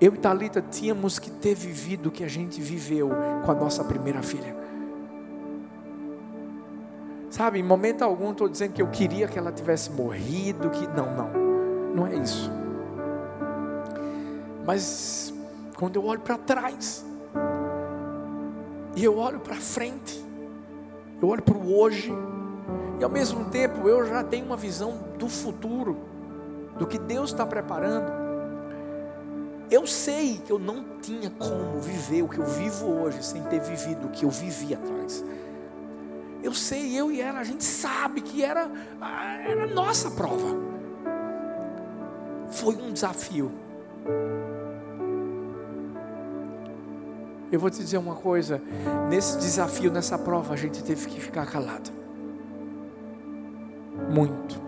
eu 0.00 0.14
e 0.14 0.18
Talita 0.18 0.60
tínhamos 0.60 1.18
que 1.18 1.30
ter 1.30 1.54
vivido 1.54 2.08
o 2.08 2.12
que 2.12 2.22
a 2.22 2.28
gente 2.28 2.60
viveu 2.60 3.10
com 3.44 3.50
a 3.50 3.54
nossa 3.54 3.82
primeira 3.82 4.22
filha. 4.22 4.54
Sabe, 7.30 7.58
em 7.58 7.62
momento 7.62 8.02
algum 8.02 8.30
estou 8.30 8.48
dizendo 8.48 8.74
que 8.74 8.82
eu 8.82 8.88
queria 8.88 9.26
que 9.26 9.38
ela 9.38 9.50
tivesse 9.50 9.90
morrido, 9.90 10.70
que 10.70 10.86
não, 10.88 11.16
não, 11.16 11.30
não 11.94 12.06
é 12.06 12.16
isso. 12.16 12.52
Mas 14.66 15.32
quando 15.76 15.96
eu 15.96 16.04
olho 16.04 16.20
para 16.20 16.38
trás 16.38 17.04
e 18.94 19.02
eu 19.02 19.16
olho 19.16 19.40
para 19.40 19.56
frente, 19.56 20.24
eu 21.20 21.28
olho 21.28 21.42
para 21.42 21.56
o 21.56 21.78
hoje 21.78 22.12
e 23.00 23.04
ao 23.04 23.10
mesmo 23.10 23.46
tempo 23.46 23.88
eu 23.88 24.06
já 24.06 24.22
tenho 24.22 24.46
uma 24.46 24.56
visão 24.56 24.98
do 25.18 25.28
futuro 25.28 25.96
do 26.78 26.86
que 26.86 26.98
Deus 26.98 27.30
está 27.30 27.46
preparando. 27.46 28.24
Eu 29.70 29.86
sei 29.86 30.40
que 30.44 30.52
eu 30.52 30.58
não 30.58 30.84
tinha 31.00 31.30
como 31.30 31.80
viver 31.80 32.22
o 32.22 32.28
que 32.28 32.38
eu 32.38 32.44
vivo 32.44 32.86
hoje 32.86 33.24
sem 33.24 33.42
ter 33.44 33.60
vivido 33.60 34.06
o 34.06 34.10
que 34.10 34.24
eu 34.24 34.30
vivi 34.30 34.74
atrás. 34.74 35.24
Eu 36.42 36.52
sei, 36.52 36.94
eu 36.94 37.10
e 37.10 37.20
ela, 37.20 37.40
a 37.40 37.44
gente 37.44 37.64
sabe 37.64 38.20
que 38.20 38.44
era, 38.44 38.70
era 39.46 39.66
nossa 39.66 40.10
prova. 40.10 40.54
Foi 42.50 42.76
um 42.76 42.92
desafio. 42.92 43.50
Eu 47.50 47.58
vou 47.58 47.70
te 47.70 47.78
dizer 47.78 47.98
uma 47.98 48.16
coisa: 48.16 48.60
nesse 49.08 49.38
desafio, 49.38 49.90
nessa 49.90 50.18
prova, 50.18 50.52
a 50.52 50.56
gente 50.56 50.82
teve 50.82 51.06
que 51.06 51.20
ficar 51.20 51.46
calado. 51.46 51.90
Muito. 54.10 54.60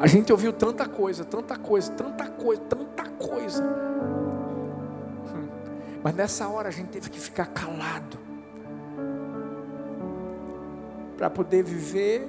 A 0.00 0.06
gente 0.06 0.32
ouviu 0.32 0.52
tanta 0.52 0.88
coisa, 0.88 1.24
tanta 1.24 1.56
coisa, 1.56 1.92
tanta 1.92 2.26
coisa, 2.26 2.62
tanta 2.62 3.04
coisa. 3.04 3.62
Hum. 3.62 5.48
Mas 6.02 6.14
nessa 6.14 6.48
hora 6.48 6.68
a 6.68 6.72
gente 6.72 6.88
teve 6.88 7.10
que 7.10 7.20
ficar 7.20 7.46
calado. 7.46 8.18
para 11.20 11.28
poder 11.28 11.62
viver 11.62 12.26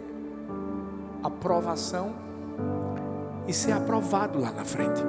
a 1.23 1.29
provação 1.29 2.13
e 3.47 3.53
ser 3.53 3.71
aprovado 3.71 4.37
lá 4.37 4.51
na 4.51 4.65
frente. 4.65 5.01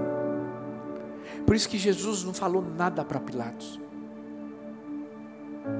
Por 1.44 1.56
isso 1.56 1.68
que 1.68 1.76
Jesus 1.76 2.22
não 2.22 2.32
falou 2.32 2.62
nada 2.62 3.04
para 3.04 3.18
Pilatos. 3.18 3.80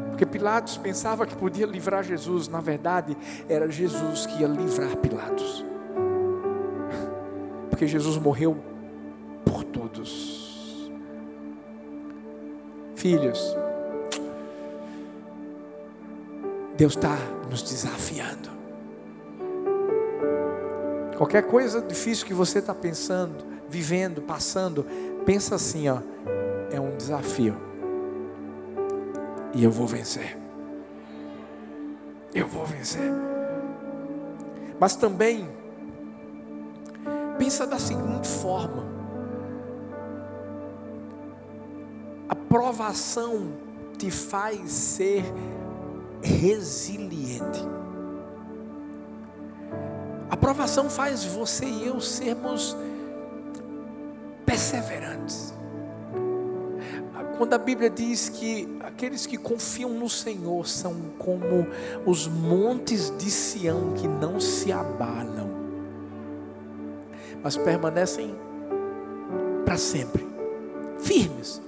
Porque 0.08 0.26
Pilatos 0.26 0.76
pensava 0.76 1.24
que 1.28 1.36
podia 1.36 1.64
livrar 1.64 2.02
Jesus, 2.02 2.48
na 2.48 2.60
verdade, 2.60 3.16
era 3.48 3.70
Jesus 3.70 4.26
que 4.26 4.40
ia 4.40 4.48
livrar 4.48 4.96
Pilatos. 4.96 5.64
Porque 7.82 7.90
Jesus 7.90 8.16
morreu 8.16 8.56
por 9.44 9.64
todos. 9.64 10.88
Filhos, 12.94 13.56
Deus 16.76 16.94
está 16.94 17.18
nos 17.50 17.60
desafiando. 17.60 18.50
Qualquer 21.16 21.42
coisa 21.42 21.82
difícil 21.82 22.24
que 22.24 22.32
você 22.32 22.60
está 22.60 22.72
pensando, 22.72 23.44
vivendo, 23.68 24.22
passando, 24.22 24.86
pensa 25.26 25.56
assim, 25.56 25.88
ó, 25.88 25.98
é 26.70 26.78
um 26.78 26.96
desafio. 26.96 27.56
E 29.52 29.64
eu 29.64 29.72
vou 29.72 29.88
vencer. 29.88 30.38
Eu 32.32 32.46
vou 32.46 32.64
vencer. 32.64 33.10
Mas 34.78 34.94
também 34.94 35.61
pensa 37.38 37.66
da 37.66 37.78
seguinte 37.78 38.28
forma: 38.28 38.84
a 42.28 42.34
provação 42.34 43.52
te 43.98 44.10
faz 44.10 44.70
ser 44.70 45.24
resiliente. 46.22 47.60
A 50.30 50.36
provação 50.36 50.88
faz 50.88 51.24
você 51.24 51.66
e 51.66 51.86
eu 51.86 52.00
sermos 52.00 52.76
perseverantes. 54.46 55.52
Quando 57.36 57.54
a 57.54 57.58
Bíblia 57.58 57.90
diz 57.90 58.28
que 58.28 58.78
aqueles 58.80 59.26
que 59.26 59.36
confiam 59.36 59.90
no 59.90 60.08
Senhor 60.08 60.66
são 60.66 60.94
como 61.18 61.66
os 62.06 62.28
montes 62.28 63.12
de 63.18 63.30
Sião 63.30 63.94
que 63.94 64.06
não 64.06 64.38
se 64.38 64.70
abalam, 64.70 65.61
mas 67.42 67.56
permanecem 67.56 68.34
para 69.64 69.76
sempre, 69.76 70.26
firmes. 70.98 71.60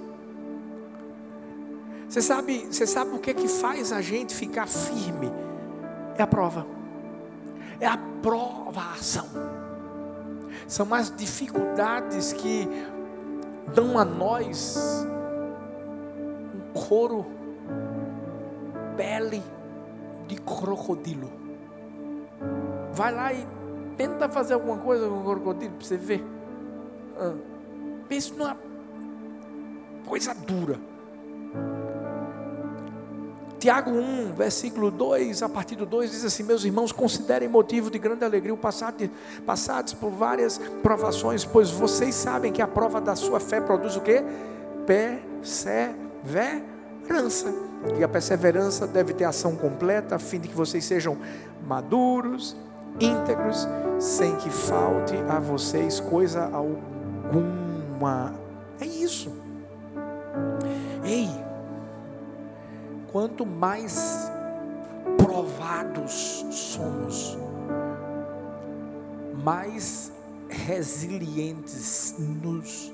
Você 2.07 2.21
sabe, 2.21 2.67
você 2.71 2.87
sabe 2.87 3.15
o 3.15 3.19
que 3.19 3.31
é 3.31 3.33
que 3.33 3.47
faz 3.47 3.91
a 3.91 4.01
gente 4.01 4.33
ficar 4.33 4.67
firme? 4.67 5.31
É 6.17 6.23
a 6.23 6.27
prova. 6.27 6.65
É 7.79 7.87
a 7.87 7.97
provação. 8.21 9.27
São 10.67 10.93
as 10.93 11.13
dificuldades 11.13 12.31
que 12.31 12.67
dão 13.73 13.99
a 13.99 14.05
nós 14.05 14.77
um 16.55 16.79
couro, 16.79 17.25
pele 18.95 19.43
de 20.27 20.37
crocodilo. 20.37 21.31
Vai 22.93 23.13
lá 23.13 23.33
e 23.33 23.45
tenta 23.97 24.29
fazer 24.29 24.53
alguma 24.53 24.77
coisa 24.77 25.07
com 25.07 25.19
o 25.19 25.23
crocodilo 25.23 25.73
para 25.73 25.85
você 25.85 25.97
ver. 25.97 26.23
Ah, 27.17 27.33
pense 28.07 28.33
numa 28.33 28.57
coisa 30.05 30.33
dura. 30.33 30.79
Tiago 33.65 33.89
1, 33.89 34.33
versículo 34.33 34.91
2, 34.91 35.41
a 35.41 35.49
partir 35.49 35.75
do 35.75 35.87
2, 35.87 36.11
diz 36.11 36.23
assim: 36.23 36.43
Meus 36.43 36.63
irmãos, 36.63 36.91
considerem 36.91 37.47
motivo 37.47 37.89
de 37.89 37.97
grande 37.97 38.23
alegria 38.23 38.53
o 38.53 38.57
passado, 38.57 39.09
passados 39.43 39.91
por 39.91 40.11
várias 40.11 40.59
provações, 40.83 41.43
pois 41.43 41.71
vocês 41.71 42.13
sabem 42.13 42.51
que 42.51 42.61
a 42.61 42.67
prova 42.67 43.01
da 43.01 43.15
sua 43.15 43.39
fé 43.39 43.59
produz 43.59 43.95
o 43.95 44.01
que? 44.01 44.23
Perseverança. 44.85 47.51
E 47.97 48.03
a 48.03 48.07
perseverança 48.07 48.85
deve 48.85 49.13
ter 49.13 49.23
ação 49.23 49.55
completa, 49.55 50.15
a 50.15 50.19
fim 50.19 50.39
de 50.39 50.47
que 50.47 50.55
vocês 50.55 50.85
sejam 50.85 51.17
maduros, 51.65 52.55
íntegros, 52.99 53.67
sem 53.99 54.35
que 54.37 54.49
falte 54.49 55.15
a 55.29 55.39
vocês 55.39 55.99
coisa 55.99 56.49
alguma. 56.51 58.33
É 58.79 58.85
isso. 58.85 59.31
Ei, 61.03 61.29
quanto 63.11 63.45
mais 63.45 64.29
provados 65.17 66.45
somos, 66.51 67.37
mais 69.43 70.11
resilientes 70.49 72.15
nos 72.17 72.93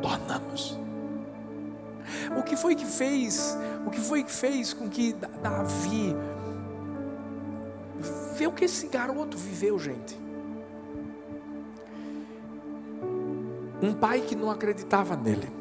tornamos. 0.00 0.78
O 2.36 2.42
que 2.42 2.56
foi 2.56 2.74
que 2.74 2.86
fez? 2.86 3.56
O 3.86 3.90
que 3.90 4.00
foi 4.00 4.22
que 4.22 4.32
fez 4.32 4.72
com 4.72 4.88
que 4.88 5.12
Davi 5.42 6.16
vê 8.38 8.46
o 8.46 8.52
que 8.52 8.64
esse 8.64 8.86
garoto 8.86 9.36
viveu, 9.36 9.78
gente? 9.78 10.16
Um 13.82 13.92
pai 13.92 14.20
que 14.20 14.34
não 14.34 14.50
acreditava 14.50 15.16
nele. 15.16 15.58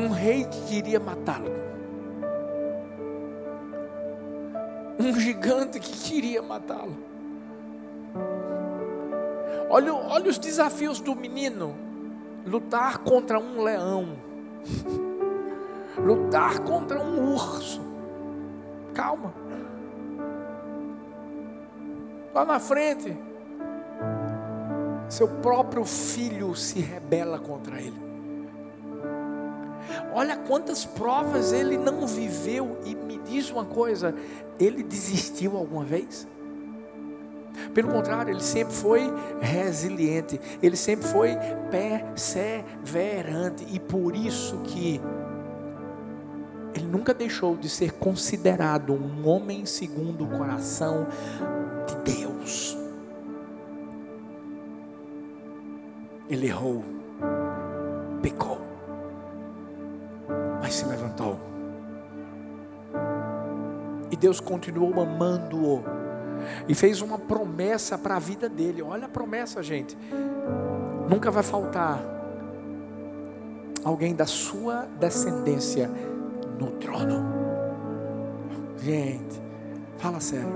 um 0.00 0.08
rei 0.08 0.44
que 0.44 0.62
queria 0.66 0.98
matá-lo, 0.98 1.50
um 4.98 5.18
gigante 5.18 5.78
que 5.78 5.92
queria 5.92 6.40
matá-lo. 6.40 6.96
Olha, 9.68 9.94
olha 9.94 10.30
os 10.30 10.38
desafios 10.38 11.00
do 11.00 11.14
menino: 11.14 11.76
lutar 12.46 12.98
contra 12.98 13.38
um 13.38 13.62
leão, 13.62 14.16
lutar 16.04 16.60
contra 16.60 17.00
um 17.00 17.34
urso. 17.34 17.80
Calma. 18.94 19.32
Lá 22.34 22.44
na 22.44 22.60
frente, 22.60 23.16
seu 25.08 25.26
próprio 25.26 25.84
filho 25.84 26.54
se 26.54 26.80
rebela 26.80 27.38
contra 27.38 27.80
ele. 27.80 28.10
Olha 30.12 30.36
quantas 30.36 30.84
provas 30.84 31.52
ele 31.52 31.76
não 31.76 32.06
viveu 32.06 32.78
e 32.84 32.94
me 32.94 33.18
diz 33.18 33.50
uma 33.50 33.64
coisa: 33.64 34.14
ele 34.58 34.82
desistiu 34.82 35.56
alguma 35.56 35.84
vez? 35.84 36.26
Pelo 37.74 37.88
contrário, 37.88 38.32
ele 38.32 38.42
sempre 38.42 38.74
foi 38.74 39.12
resiliente, 39.40 40.40
ele 40.62 40.76
sempre 40.76 41.06
foi 41.06 41.36
perseverante 41.70 43.66
e 43.70 43.78
por 43.78 44.14
isso 44.14 44.58
que 44.64 45.00
nunca 46.90 47.14
deixou 47.14 47.56
de 47.56 47.68
ser 47.68 47.92
considerado 47.92 48.92
um 48.92 49.26
homem 49.28 49.64
segundo 49.64 50.24
o 50.24 50.28
coração 50.28 51.06
de 51.86 52.12
Deus. 52.14 52.76
Ele 56.28 56.46
errou, 56.46 56.84
pecou 58.22 58.70
mas 60.70 60.76
se 60.76 60.84
levantou. 60.84 61.36
E 64.08 64.16
Deus 64.16 64.38
continuou 64.38 65.00
amando-o. 65.00 65.82
E 66.68 66.74
fez 66.74 67.00
uma 67.00 67.18
promessa 67.18 67.98
para 67.98 68.14
a 68.14 68.18
vida 68.20 68.48
dele. 68.48 68.80
Olha 68.80 69.06
a 69.06 69.08
promessa, 69.08 69.62
gente. 69.62 69.98
Nunca 71.08 71.28
vai 71.30 71.42
faltar 71.42 72.00
alguém 73.84 74.14
da 74.14 74.26
sua 74.26 74.86
descendência 74.98 75.90
no 76.60 76.70
trono. 76.72 77.24
Gente, 78.76 79.40
fala 79.96 80.20
sério. 80.20 80.52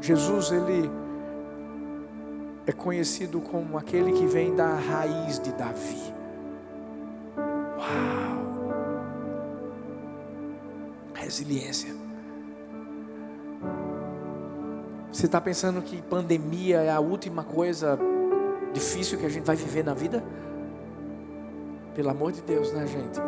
Jesus, 0.00 0.52
ele 0.52 0.90
é 2.66 2.72
conhecido 2.72 3.40
como 3.40 3.76
aquele 3.76 4.12
que 4.12 4.26
vem 4.26 4.54
da 4.54 4.74
raiz 4.74 5.40
de 5.40 5.52
Davi. 5.52 6.14
Uau! 7.76 8.34
Resiliência. 11.14 11.94
Você 15.10 15.26
está 15.26 15.40
pensando 15.40 15.80
que 15.80 16.02
pandemia 16.02 16.82
é 16.82 16.90
a 16.90 17.00
última 17.00 17.42
coisa 17.42 17.98
difícil 18.74 19.18
que 19.18 19.24
a 19.24 19.30
gente 19.30 19.44
vai 19.44 19.56
viver 19.56 19.82
na 19.82 19.94
vida? 19.94 20.22
Pelo 21.94 22.10
amor 22.10 22.32
de 22.32 22.42
Deus, 22.42 22.72
né, 22.72 22.86
gente? 22.86 23.18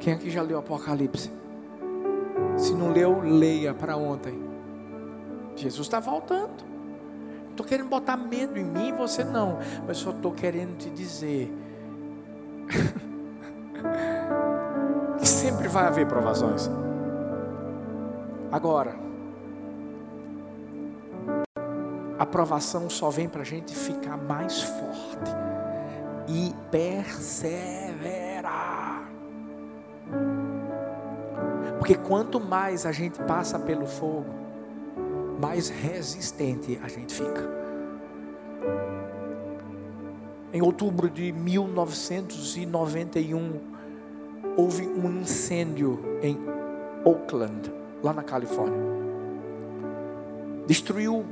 Quem 0.00 0.12
aqui 0.12 0.28
já 0.28 0.42
leu 0.42 0.58
Apocalipse? 0.58 1.32
Se 2.58 2.74
não 2.74 2.92
leu, 2.92 3.22
leia 3.22 3.72
para 3.72 3.96
ontem. 3.96 4.38
Jesus 5.56 5.86
está 5.86 6.00
voltando. 6.00 6.64
estou 7.50 7.64
querendo 7.64 7.88
botar 7.88 8.16
medo 8.16 8.58
em 8.58 8.64
mim, 8.64 8.92
você 8.92 9.22
não. 9.22 9.58
Mas 9.86 9.98
só 9.98 10.10
estou 10.10 10.32
querendo 10.32 10.76
te 10.76 10.90
dizer 10.90 11.52
que 15.18 15.26
sempre 15.26 15.68
vai 15.68 15.86
haver 15.86 16.06
provações. 16.06 16.68
Agora, 18.50 19.03
a 22.18 22.26
provação 22.26 22.88
só 22.88 23.10
vem 23.10 23.28
para 23.28 23.42
a 23.42 23.44
gente 23.44 23.74
ficar 23.74 24.16
mais 24.16 24.62
forte 24.62 25.32
e 26.28 26.54
perseverar. 26.70 29.10
Porque 31.78 31.96
quanto 31.96 32.40
mais 32.40 32.86
a 32.86 32.92
gente 32.92 33.20
passa 33.24 33.58
pelo 33.58 33.84
fogo, 33.86 34.32
mais 35.40 35.68
resistente 35.68 36.80
a 36.82 36.88
gente 36.88 37.12
fica. 37.12 37.52
Em 40.52 40.62
outubro 40.62 41.10
de 41.10 41.32
1991, 41.32 43.60
houve 44.56 44.86
um 44.86 45.20
incêndio 45.20 45.98
em 46.22 46.38
Oakland, 47.04 47.72
lá 48.02 48.12
na 48.12 48.22
Califórnia. 48.22 48.94
Destruiu 50.66 51.24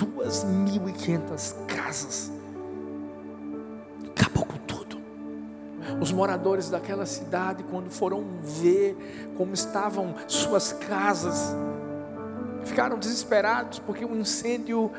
2.500 0.00 1.66
casas. 1.66 2.32
Acabou 4.16 4.44
com 4.44 4.58
tudo. 4.58 4.98
Os 6.00 6.12
moradores 6.12 6.70
daquela 6.70 7.04
cidade, 7.04 7.62
quando 7.64 7.90
foram 7.90 8.24
ver 8.42 8.96
como 9.36 9.52
estavam 9.52 10.14
suas 10.26 10.72
casas, 10.72 11.54
ficaram 12.64 12.98
desesperados 12.98 13.78
porque 13.78 14.04
o 14.04 14.16
incêndio 14.16 14.90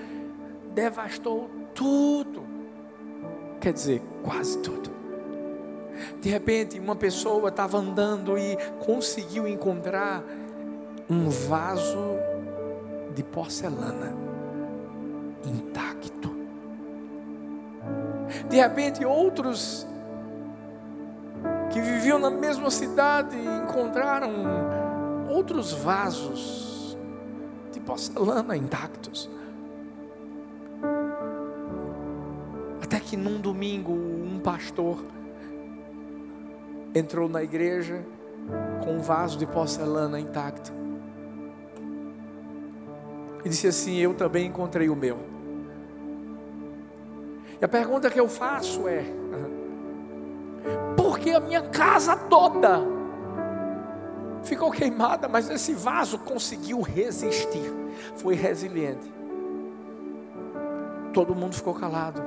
devastou 0.74 1.50
tudo. 1.74 2.44
Quer 3.60 3.74
dizer, 3.74 4.02
quase 4.24 4.58
tudo. 4.60 4.92
De 6.20 6.30
repente, 6.30 6.80
uma 6.80 6.96
pessoa 6.96 7.50
estava 7.50 7.78
andando 7.78 8.38
e 8.38 8.58
conseguiu 8.86 9.48
encontrar 9.48 10.24
um 11.10 11.30
vaso 11.30 12.16
de 13.14 13.24
porcelana 13.24 14.21
intacto. 15.46 16.30
De 18.50 18.58
repente, 18.58 19.06
outros 19.06 19.88
que 21.72 21.80
viviam 21.80 22.20
na 22.20 22.30
mesma 22.30 22.70
cidade 22.70 23.38
encontraram 23.38 24.32
outros 25.30 25.72
vasos 25.72 26.98
de 27.72 27.80
porcelana 27.80 28.56
intactos. 28.58 29.30
Até 32.84 33.00
que 33.00 33.16
num 33.16 33.40
domingo, 33.40 33.94
um 33.94 34.40
pastor 34.44 34.98
entrou 36.94 37.30
na 37.30 37.42
igreja 37.42 38.06
com 38.84 38.98
um 38.98 39.00
vaso 39.00 39.38
de 39.38 39.46
porcelana 39.46 40.20
intacto. 40.20 40.74
E 43.44 43.50
disse 43.50 43.68
assim: 43.68 43.98
Eu 43.98 44.14
também 44.14 44.48
encontrei 44.48 44.90
o 44.90 44.96
meu. 44.96 45.18
E 47.60 47.66
a 47.66 47.68
pergunta 47.68 48.10
que 48.10 48.20
eu 48.20 48.28
faço 48.28 48.88
é: 48.88 49.04
por 50.96 51.20
que 51.20 51.32
a 51.32 51.40
minha 51.40 51.62
casa 51.70 52.16
toda 52.16 52.82
ficou 54.44 54.72
queimada, 54.72 55.28
mas 55.28 55.50
esse 55.50 55.74
vaso 55.74 56.18
conseguiu 56.20 56.82
resistir? 56.82 57.72
Foi 58.16 58.34
resiliente. 58.34 59.12
Todo 61.14 61.36
mundo 61.36 61.56
ficou 61.56 61.74
calado. 61.74 62.22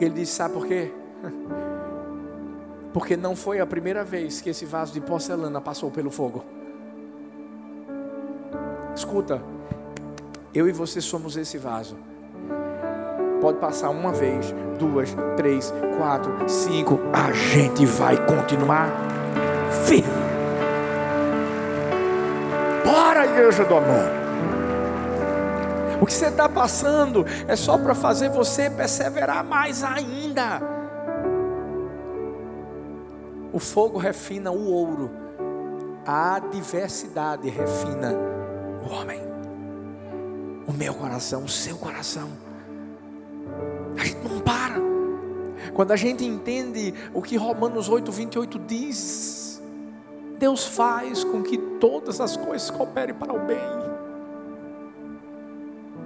Ele 0.00 0.10
disse: 0.10 0.32
Sabe 0.32 0.54
por 0.54 0.66
quê? 0.66 0.92
Porque 2.92 3.16
não 3.16 3.34
foi 3.34 3.58
a 3.58 3.66
primeira 3.66 4.04
vez 4.04 4.40
que 4.40 4.50
esse 4.50 4.64
vaso 4.64 4.92
de 4.92 5.00
porcelana 5.00 5.60
passou 5.60 5.90
pelo 5.90 6.10
fogo. 6.10 6.44
Escuta, 8.94 9.42
eu 10.54 10.68
e 10.68 10.72
você 10.72 11.00
somos 11.00 11.36
esse 11.36 11.58
vaso. 11.58 11.96
Pode 13.40 13.58
passar 13.58 13.90
uma 13.90 14.12
vez, 14.12 14.54
duas, 14.78 15.14
três, 15.36 15.74
quatro, 15.98 16.48
cinco. 16.48 17.00
A 17.12 17.32
gente 17.32 17.84
vai 17.84 18.16
continuar 18.24 18.88
firme. 19.84 20.08
Bora, 22.84 23.26
igreja 23.26 23.64
do 23.64 23.74
amor. 23.74 24.24
O 26.00 26.06
que 26.06 26.12
você 26.12 26.26
está 26.26 26.48
passando 26.48 27.26
é 27.48 27.56
só 27.56 27.76
para 27.76 27.94
fazer 27.94 28.28
você 28.28 28.70
perseverar 28.70 29.44
mais 29.44 29.82
ainda. 29.82 30.62
O 33.52 33.58
fogo 33.58 33.98
refina 33.98 34.50
o 34.50 34.70
ouro, 34.70 35.10
a 36.04 36.36
adversidade 36.36 37.48
refina 37.48 38.12
o 38.84 38.92
homem 38.92 39.33
o 40.66 40.72
meu 40.72 40.94
coração, 40.94 41.44
o 41.44 41.48
seu 41.48 41.76
coração. 41.76 42.30
A 43.98 44.04
gente 44.04 44.20
não 44.26 44.40
para. 44.40 44.74
Quando 45.72 45.92
a 45.92 45.96
gente 45.96 46.24
entende 46.24 46.94
o 47.12 47.22
que 47.22 47.36
Romanos 47.36 47.88
8, 47.88 48.10
28 48.10 48.58
diz, 48.60 49.62
Deus 50.38 50.66
faz 50.66 51.24
com 51.24 51.42
que 51.42 51.58
todas 51.58 52.20
as 52.20 52.36
coisas 52.36 52.70
cooperem 52.70 53.14
para 53.14 53.32
o 53.32 53.46
bem. 53.46 53.58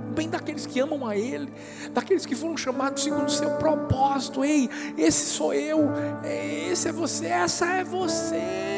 O 0.09 0.13
bem 0.15 0.29
daqueles 0.29 0.67
que 0.67 0.81
amam 0.81 1.07
a 1.07 1.17
Ele, 1.17 1.53
daqueles 1.93 2.25
que 2.25 2.35
foram 2.35 2.57
chamados 2.57 3.03
segundo 3.03 3.27
o 3.27 3.31
seu 3.31 3.51
propósito. 3.53 4.45
Ei, 4.45 4.69
esse 4.97 5.27
sou 5.27 5.53
eu, 5.53 5.91
esse 6.25 6.89
é 6.89 6.93
você, 6.93 7.27
essa 7.27 7.67
é 7.67 7.85
você. 7.85 8.78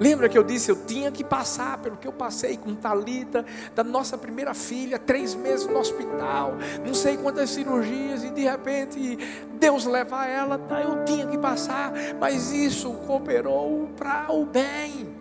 Lembra 0.00 0.30
que 0.30 0.38
eu 0.38 0.42
disse, 0.42 0.70
eu 0.70 0.86
tinha 0.86 1.12
que 1.12 1.22
passar 1.22 1.76
pelo 1.76 1.98
que 1.98 2.08
eu 2.08 2.12
passei 2.12 2.56
com 2.56 2.74
Talita, 2.74 3.44
da 3.74 3.84
nossa 3.84 4.16
primeira 4.16 4.54
filha, 4.54 4.98
três 4.98 5.34
meses 5.34 5.66
no 5.66 5.78
hospital, 5.78 6.54
não 6.84 6.94
sei 6.94 7.18
quantas 7.18 7.50
cirurgias, 7.50 8.24
e 8.24 8.30
de 8.30 8.42
repente 8.42 9.18
Deus 9.58 9.84
levar 9.84 10.26
ela, 10.26 10.58
tá, 10.58 10.80
eu 10.80 11.04
tinha 11.04 11.26
que 11.26 11.36
passar, 11.36 11.92
mas 12.18 12.50
isso 12.50 12.90
cooperou 13.06 13.90
para 13.94 14.32
o 14.32 14.46
bem. 14.46 15.14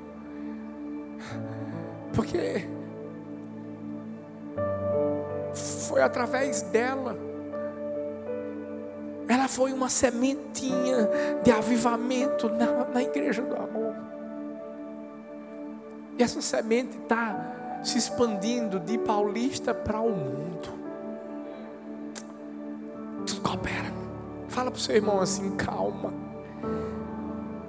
Porque 2.13 2.65
foi 5.89 6.01
através 6.01 6.61
dela. 6.61 7.17
Ela 9.27 9.47
foi 9.47 9.73
uma 9.73 9.89
sementinha 9.89 11.09
de 11.43 11.51
avivamento 11.51 12.49
na, 12.49 12.85
na 12.85 13.03
igreja 13.03 13.41
do 13.41 13.55
amor. 13.55 13.88
E 16.19 16.23
essa 16.23 16.41
semente 16.41 16.97
está 16.97 17.79
se 17.81 17.97
expandindo 17.97 18.77
de 18.77 18.97
paulista 18.97 19.73
para 19.73 20.01
o 20.01 20.09
mundo. 20.09 20.67
Tudo 23.25 23.39
coopera. 23.39 23.89
Fala 24.49 24.69
para 24.69 24.77
o 24.77 24.81
seu 24.81 24.97
irmão 24.97 25.21
assim, 25.21 25.55
calma. 25.55 26.13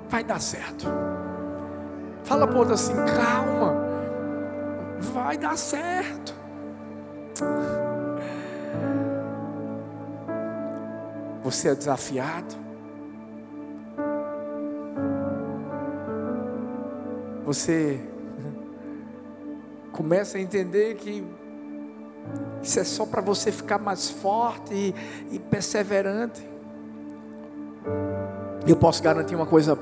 Vai 0.08 0.24
dar 0.24 0.40
certo. 0.40 0.84
Fala 2.24 2.44
para 2.44 2.56
o 2.56 2.58
outro 2.58 2.74
assim, 2.74 2.94
calma. 2.94 3.72
Vai 5.12 5.38
dar 5.38 5.56
certo. 5.56 6.34
Você 11.44 11.68
é 11.68 11.74
desafiado. 11.76 12.56
Você 17.44 18.09
começa 20.00 20.38
a 20.38 20.40
entender 20.40 20.94
que 20.94 21.22
isso 22.62 22.80
é 22.80 22.84
só 22.84 23.04
para 23.04 23.20
você 23.20 23.52
ficar 23.52 23.78
mais 23.78 24.08
forte 24.08 24.72
e, 24.72 24.94
e 25.30 25.38
perseverante. 25.38 26.42
Eu 28.66 28.76
posso 28.76 29.02
garantir 29.02 29.34
uma 29.34 29.44
coisa 29.44 29.78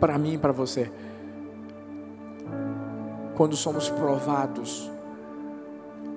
para 0.00 0.18
mim 0.18 0.34
e 0.34 0.38
para 0.38 0.50
você. 0.50 0.90
Quando 3.36 3.54
somos 3.54 3.88
provados, 3.88 4.90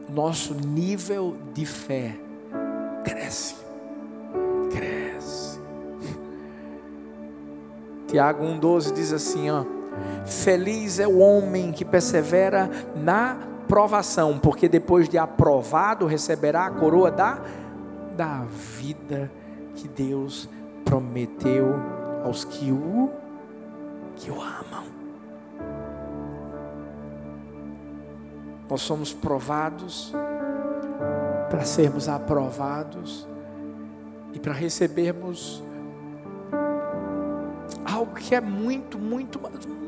nosso 0.10 0.56
nível 0.56 1.38
de 1.54 1.64
fé 1.64 2.16
cresce. 3.04 3.54
Cresce. 4.72 5.60
Tiago 8.10 8.44
1,12 8.44 8.94
diz 8.94 9.14
assim: 9.14 9.52
ó. 9.52 9.83
Feliz 10.26 11.00
é 11.00 11.08
o 11.08 11.20
homem 11.20 11.72
que 11.72 11.84
persevera 11.84 12.70
na 12.96 13.38
provação, 13.68 14.40
porque 14.40 14.70
depois 14.70 15.10
de 15.10 15.18
aprovado 15.18 16.06
receberá 16.06 16.66
a 16.66 16.72
coroa 16.72 17.10
da, 17.12 17.40
da 18.16 18.44
vida 18.78 19.32
que 19.76 19.88
Deus 19.88 20.50
prometeu 20.86 21.76
aos 22.24 22.44
que 22.46 22.72
o, 22.72 23.10
que 24.16 24.30
o 24.30 24.42
amam. 24.42 24.84
Nós 28.70 28.82
somos 28.82 29.14
provados 29.14 30.14
para 31.50 31.64
sermos 31.64 32.10
aprovados 32.10 33.28
e 34.34 34.40
para 34.40 34.54
recebermos 34.54 35.64
algo 38.04 38.16
que 38.16 38.36
é 38.36 38.42
muito, 38.42 39.00
muito, 39.00 39.40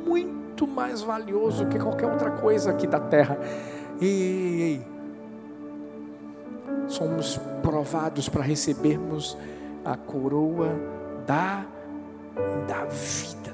muito 0.05 0.65
mais 0.65 1.01
valioso 1.01 1.67
que 1.67 1.77
qualquer 1.77 2.07
outra 2.07 2.31
coisa 2.31 2.71
aqui 2.71 2.87
da 2.87 2.99
terra. 2.99 3.37
E 4.01 4.81
somos 6.87 7.39
provados 7.61 8.29
para 8.29 8.41
recebermos 8.41 9.37
a 9.83 9.97
coroa 9.97 10.69
da, 11.27 11.65
da 12.67 12.85
vida. 12.85 13.53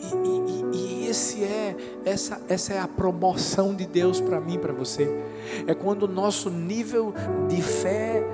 E, 0.00 0.74
e, 0.74 0.76
e 0.76 1.08
esse 1.08 1.44
é, 1.44 1.76
essa, 2.04 2.40
essa 2.48 2.72
é 2.72 2.80
a 2.80 2.88
promoção 2.88 3.74
de 3.74 3.86
Deus 3.86 4.20
para 4.20 4.40
mim, 4.40 4.58
para 4.58 4.72
você. 4.72 5.08
É 5.66 5.74
quando 5.74 6.04
o 6.04 6.08
nosso 6.08 6.50
nível 6.50 7.14
de 7.48 7.62
fé 7.62 8.24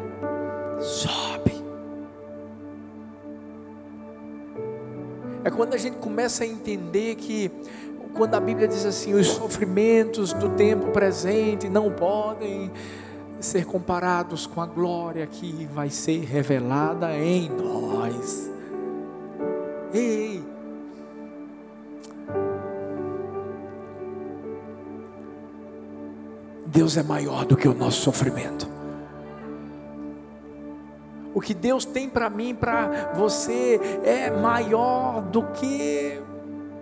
sobe. 0.80 1.27
Quando 5.58 5.74
a 5.74 5.76
gente 5.76 5.96
começa 5.96 6.44
a 6.44 6.46
entender 6.46 7.16
que, 7.16 7.50
quando 8.14 8.32
a 8.36 8.38
Bíblia 8.38 8.68
diz 8.68 8.86
assim, 8.86 9.12
os 9.12 9.26
sofrimentos 9.26 10.32
do 10.32 10.50
tempo 10.50 10.92
presente 10.92 11.68
não 11.68 11.90
podem 11.90 12.70
ser 13.40 13.66
comparados 13.66 14.46
com 14.46 14.60
a 14.60 14.66
glória 14.66 15.26
que 15.26 15.68
vai 15.74 15.90
ser 15.90 16.20
revelada 16.20 17.12
em 17.18 17.50
nós. 17.50 18.48
Ei, 19.92 20.44
Deus 26.66 26.96
é 26.96 27.02
maior 27.02 27.44
do 27.44 27.56
que 27.56 27.66
o 27.66 27.74
nosso 27.74 28.00
sofrimento. 28.02 28.77
O 31.34 31.40
que 31.40 31.54
Deus 31.54 31.84
tem 31.84 32.08
para 32.08 32.28
mim, 32.30 32.54
para 32.54 33.12
você, 33.14 33.80
é 34.02 34.30
maior 34.30 35.22
do 35.22 35.42
que 35.52 36.20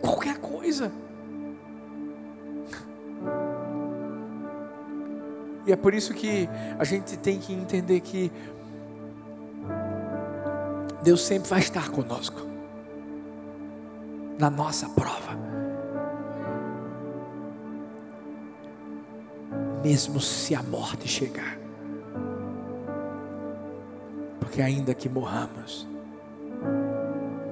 qualquer 0.00 0.38
coisa. 0.38 0.90
E 5.66 5.72
é 5.72 5.76
por 5.76 5.92
isso 5.92 6.14
que 6.14 6.48
a 6.78 6.84
gente 6.84 7.16
tem 7.16 7.40
que 7.40 7.52
entender 7.52 8.00
que 8.00 8.30
Deus 11.02 11.22
sempre 11.22 11.48
vai 11.48 11.58
estar 11.58 11.90
conosco 11.90 12.40
na 14.38 14.48
nossa 14.48 14.88
prova. 14.88 15.36
Mesmo 19.82 20.20
se 20.20 20.54
a 20.54 20.62
morte 20.62 21.08
chegar. 21.08 21.65
Porque 24.46 24.62
ainda 24.62 24.94
que 24.94 25.08
morramos, 25.08 25.88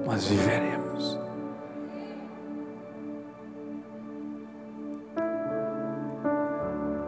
nós 0.05 0.27
viveremos. 0.27 1.19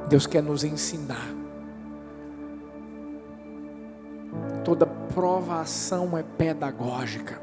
Deus 0.09 0.27
quer 0.27 0.43
nos 0.43 0.65
ensinar. 0.65 1.33
Toda 4.65 4.85
provação 4.85 6.17
é 6.17 6.23
pedagógica. 6.37 7.41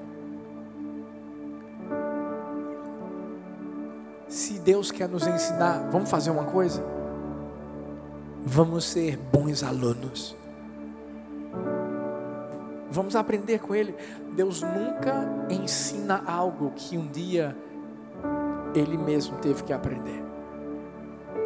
Se 4.28 4.58
Deus 4.58 4.90
quer 4.90 5.08
nos 5.08 5.26
ensinar, 5.26 5.88
vamos 5.90 6.10
fazer 6.10 6.28
uma 6.28 6.44
coisa? 6.44 6.84
Vamos 8.44 8.84
ser 8.84 9.16
bons 9.16 9.62
alunos. 9.62 10.36
Vamos 12.94 13.16
aprender 13.16 13.58
com 13.58 13.74
Ele. 13.74 13.92
Deus 14.36 14.62
nunca 14.62 15.28
ensina 15.50 16.22
algo 16.24 16.70
que 16.76 16.96
um 16.96 17.08
dia 17.08 17.56
Ele 18.72 18.96
mesmo 18.96 19.36
teve 19.38 19.64
que 19.64 19.72
aprender. 19.72 20.22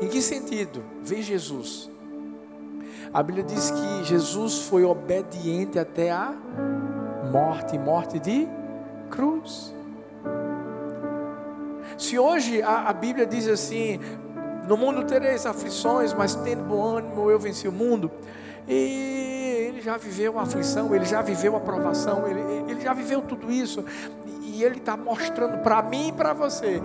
Em 0.03 0.09
que 0.09 0.21
sentido? 0.21 0.85
Vê 1.03 1.23
Jesus. 1.23 1.91
A 3.15 3.23
Bíblia 3.23 3.45
diz 3.45 3.71
que 3.71 4.05
Jesus 4.05 4.67
foi 4.67 4.85
obediente 4.85 5.79
até 5.79 6.11
a 6.11 6.35
morte 7.33 7.79
morte 7.79 8.19
de 8.19 8.47
cruz. 9.11 9.75
Se 11.97 12.19
hoje 12.19 12.61
a, 12.61 12.91
a 12.91 12.93
Bíblia 12.93 13.25
diz 13.25 13.49
assim: 13.49 13.99
No 14.69 14.77
mundo 14.77 15.03
tereis 15.05 15.47
aflições, 15.47 16.13
mas 16.13 16.35
tendo 16.35 16.65
bom 16.65 16.99
ânimo, 16.99 17.31
eu 17.31 17.39
venci 17.39 17.67
o 17.67 17.73
mundo. 17.73 18.11
E 18.69 19.38
ele 19.79 19.85
já 19.85 19.97
viveu 19.97 20.39
a 20.39 20.43
aflição, 20.43 20.93
ele 20.93 21.05
já 21.05 21.23
viveu 21.23 21.55
a 21.55 21.61
provação, 21.61 22.27
ele, 22.27 22.41
ele 22.69 22.81
já 22.81 22.93
viveu 22.93 23.23
tudo 23.23 23.51
isso. 23.51 23.85
E 24.43 24.65
ele 24.65 24.79
está 24.79 24.97
mostrando 24.97 25.59
para 25.59 25.81
mim 25.83 26.09
e 26.09 26.13
para 26.13 26.33
você 26.33 26.83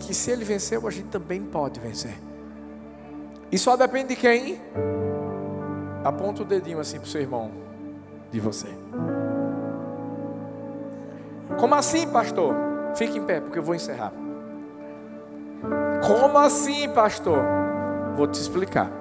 que 0.00 0.12
se 0.12 0.30
ele 0.30 0.44
venceu, 0.44 0.86
a 0.86 0.90
gente 0.90 1.08
também 1.08 1.42
pode 1.42 1.80
vencer. 1.80 2.14
E 3.50 3.58
só 3.58 3.74
depende 3.74 4.10
de 4.10 4.16
quem? 4.16 4.60
Aponta 6.04 6.42
o 6.42 6.44
dedinho 6.44 6.78
assim 6.78 6.98
para 6.98 7.06
o 7.06 7.08
seu 7.08 7.22
irmão, 7.22 7.50
de 8.30 8.38
você. 8.38 8.68
Como 11.58 11.74
assim, 11.74 12.06
pastor? 12.06 12.54
Fique 12.96 13.18
em 13.18 13.24
pé, 13.24 13.40
porque 13.40 13.58
eu 13.58 13.62
vou 13.62 13.74
encerrar. 13.74 14.12
Como 16.06 16.36
assim, 16.36 16.88
pastor? 16.90 17.42
Vou 18.14 18.26
te 18.26 18.38
explicar. 18.40 18.99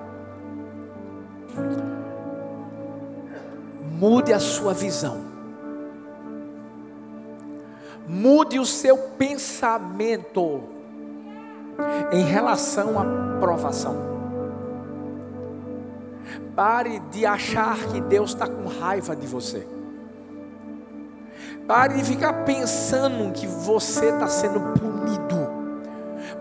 Mude 3.99 4.31
a 4.31 4.39
sua 4.39 4.73
visão. 4.73 5.17
Mude 8.07 8.57
o 8.57 8.65
seu 8.65 8.97
pensamento 8.97 10.63
em 12.13 12.23
relação 12.23 12.97
à 12.97 13.03
provação. 13.41 13.97
Pare 16.55 16.99
de 17.11 17.25
achar 17.25 17.77
que 17.91 17.99
Deus 17.99 18.29
está 18.29 18.47
com 18.47 18.69
raiva 18.69 19.13
de 19.17 19.27
você. 19.27 19.67
Pare 21.67 21.95
de 21.95 22.05
ficar 22.05 22.45
pensando 22.45 23.33
que 23.33 23.45
você 23.45 24.05
está 24.05 24.29
sendo 24.29 24.61
punido. 24.79 24.98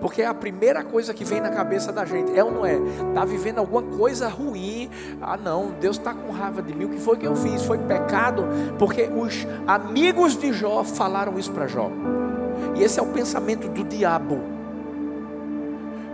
Porque 0.00 0.22
é 0.22 0.26
a 0.26 0.34
primeira 0.34 0.84
coisa 0.84 1.12
que 1.12 1.24
vem 1.24 1.40
na 1.40 1.50
cabeça 1.50 1.92
da 1.92 2.04
gente, 2.04 2.37
é 2.38 2.44
ou 2.44 2.52
não 2.52 2.64
é? 2.66 2.76
Está 3.08 3.24
vivendo 3.24 3.58
alguma 3.58 3.82
coisa 3.82 4.28
ruim. 4.28 4.88
Ah, 5.20 5.37
não, 5.37 5.72
Deus 5.80 5.96
está 5.96 6.14
com 6.14 6.32
raiva 6.32 6.62
de 6.62 6.74
mim. 6.74 6.84
O 6.84 6.88
que 6.88 7.00
foi 7.00 7.16
que 7.16 7.26
eu 7.26 7.34
fiz? 7.34 7.62
Foi 7.64 7.78
pecado? 7.78 8.44
Porque 8.78 9.02
os 9.02 9.46
amigos 9.66 10.37
de 10.37 10.52
Jó 10.52 10.84
falaram 10.84 11.38
isso 11.38 11.50
para 11.50 11.66
Jó. 11.66 11.90
E 12.76 12.82
esse 12.82 13.00
é 13.00 13.02
o 13.02 13.06
pensamento 13.06 13.68
do 13.68 13.84
diabo. 13.84 14.40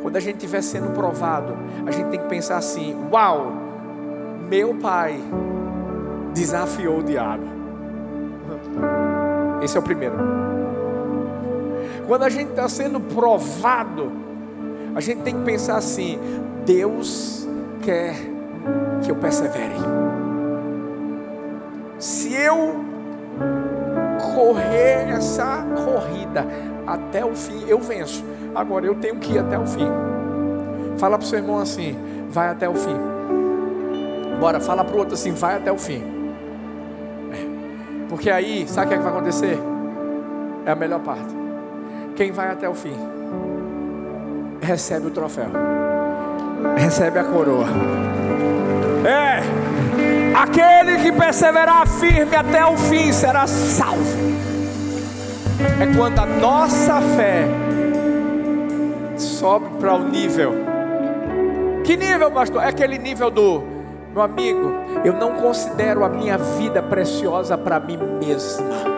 Quando 0.02 0.16
a 0.16 0.20
gente 0.20 0.36
estiver 0.36 0.62
sendo 0.62 0.92
provado, 0.92 1.56
a 1.86 1.90
gente 1.90 2.08
tem 2.10 2.20
que 2.20 2.28
pensar 2.28 2.56
assim: 2.56 2.94
uau, 3.10 3.52
meu 4.48 4.74
pai 4.76 5.18
desafiou 6.32 7.00
o 7.00 7.02
diabo. 7.02 7.44
Esse 9.62 9.76
é 9.76 9.80
o 9.80 9.82
primeiro. 9.82 10.16
Quando 12.06 12.24
a 12.24 12.28
gente 12.28 12.50
está 12.50 12.68
sendo 12.68 13.00
provado, 13.00 14.12
a 14.94 15.00
gente 15.00 15.22
tem 15.22 15.34
que 15.34 15.42
pensar 15.42 15.76
assim: 15.76 16.18
Deus 16.64 17.48
quer 17.82 18.14
que 19.02 19.10
eu 19.10 19.16
persevere. 19.16 19.74
Se 21.98 22.34
eu 22.34 22.84
correr 24.34 25.10
essa 25.10 25.64
corrida 25.84 26.46
até 26.86 27.24
o 27.24 27.34
fim, 27.34 27.64
eu 27.66 27.78
venço. 27.78 28.24
Agora 28.54 28.86
eu 28.86 28.94
tenho 28.94 29.16
que 29.16 29.32
ir 29.32 29.38
até 29.38 29.58
o 29.58 29.66
fim. 29.66 29.88
Fala 30.98 31.18
para 31.18 31.24
o 31.24 31.28
seu 31.28 31.38
irmão 31.38 31.58
assim: 31.58 31.96
vai 32.28 32.48
até 32.48 32.68
o 32.68 32.74
fim. 32.74 32.96
Bora, 34.38 34.60
fala 34.60 34.84
para 34.84 34.94
o 34.94 34.98
outro 34.98 35.14
assim, 35.14 35.32
vai 35.32 35.56
até 35.56 35.72
o 35.72 35.78
fim. 35.78 36.02
É. 37.32 38.06
Porque 38.08 38.30
aí, 38.30 38.68
sabe 38.68 38.86
o 38.86 38.88
que, 38.88 38.94
é 38.94 38.98
que 38.98 39.02
vai 39.02 39.12
acontecer? 39.12 39.58
É 40.66 40.70
a 40.70 40.74
melhor 40.74 41.00
parte. 41.00 41.43
Quem 42.16 42.30
vai 42.30 42.50
até 42.50 42.68
o 42.68 42.74
fim 42.74 42.96
recebe 44.60 45.08
o 45.08 45.10
troféu, 45.10 45.48
recebe 46.76 47.18
a 47.18 47.24
coroa. 47.24 47.66
É, 49.04 49.42
aquele 50.36 51.02
que 51.02 51.12
perseverar 51.12 51.86
firme 51.86 52.34
até 52.34 52.64
o 52.64 52.76
fim 52.76 53.12
será 53.12 53.46
salvo. 53.46 54.04
É 55.80 55.96
quando 55.96 56.20
a 56.20 56.26
nossa 56.26 57.00
fé 57.00 57.46
sobe 59.16 59.66
para 59.80 59.94
o 59.94 60.08
nível. 60.08 60.52
Que 61.84 61.96
nível, 61.96 62.30
pastor? 62.30 62.62
É 62.62 62.68
aquele 62.68 62.96
nível 62.96 63.30
do 63.30 63.62
meu 64.12 64.22
amigo, 64.22 64.72
eu 65.04 65.12
não 65.14 65.32
considero 65.32 66.04
a 66.04 66.08
minha 66.08 66.38
vida 66.38 66.80
preciosa 66.80 67.58
para 67.58 67.80
mim 67.80 67.98
mesma. 68.24 68.93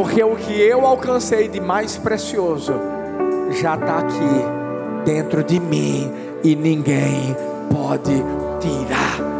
Porque 0.00 0.22
o 0.24 0.34
que 0.34 0.58
eu 0.58 0.86
alcancei 0.86 1.46
de 1.46 1.60
mais 1.60 1.98
precioso 1.98 2.72
já 3.60 3.74
está 3.74 3.98
aqui 3.98 5.04
dentro 5.04 5.44
de 5.44 5.60
mim 5.60 6.10
e 6.42 6.56
ninguém 6.56 7.36
pode 7.70 8.24
tirar. 8.60 9.39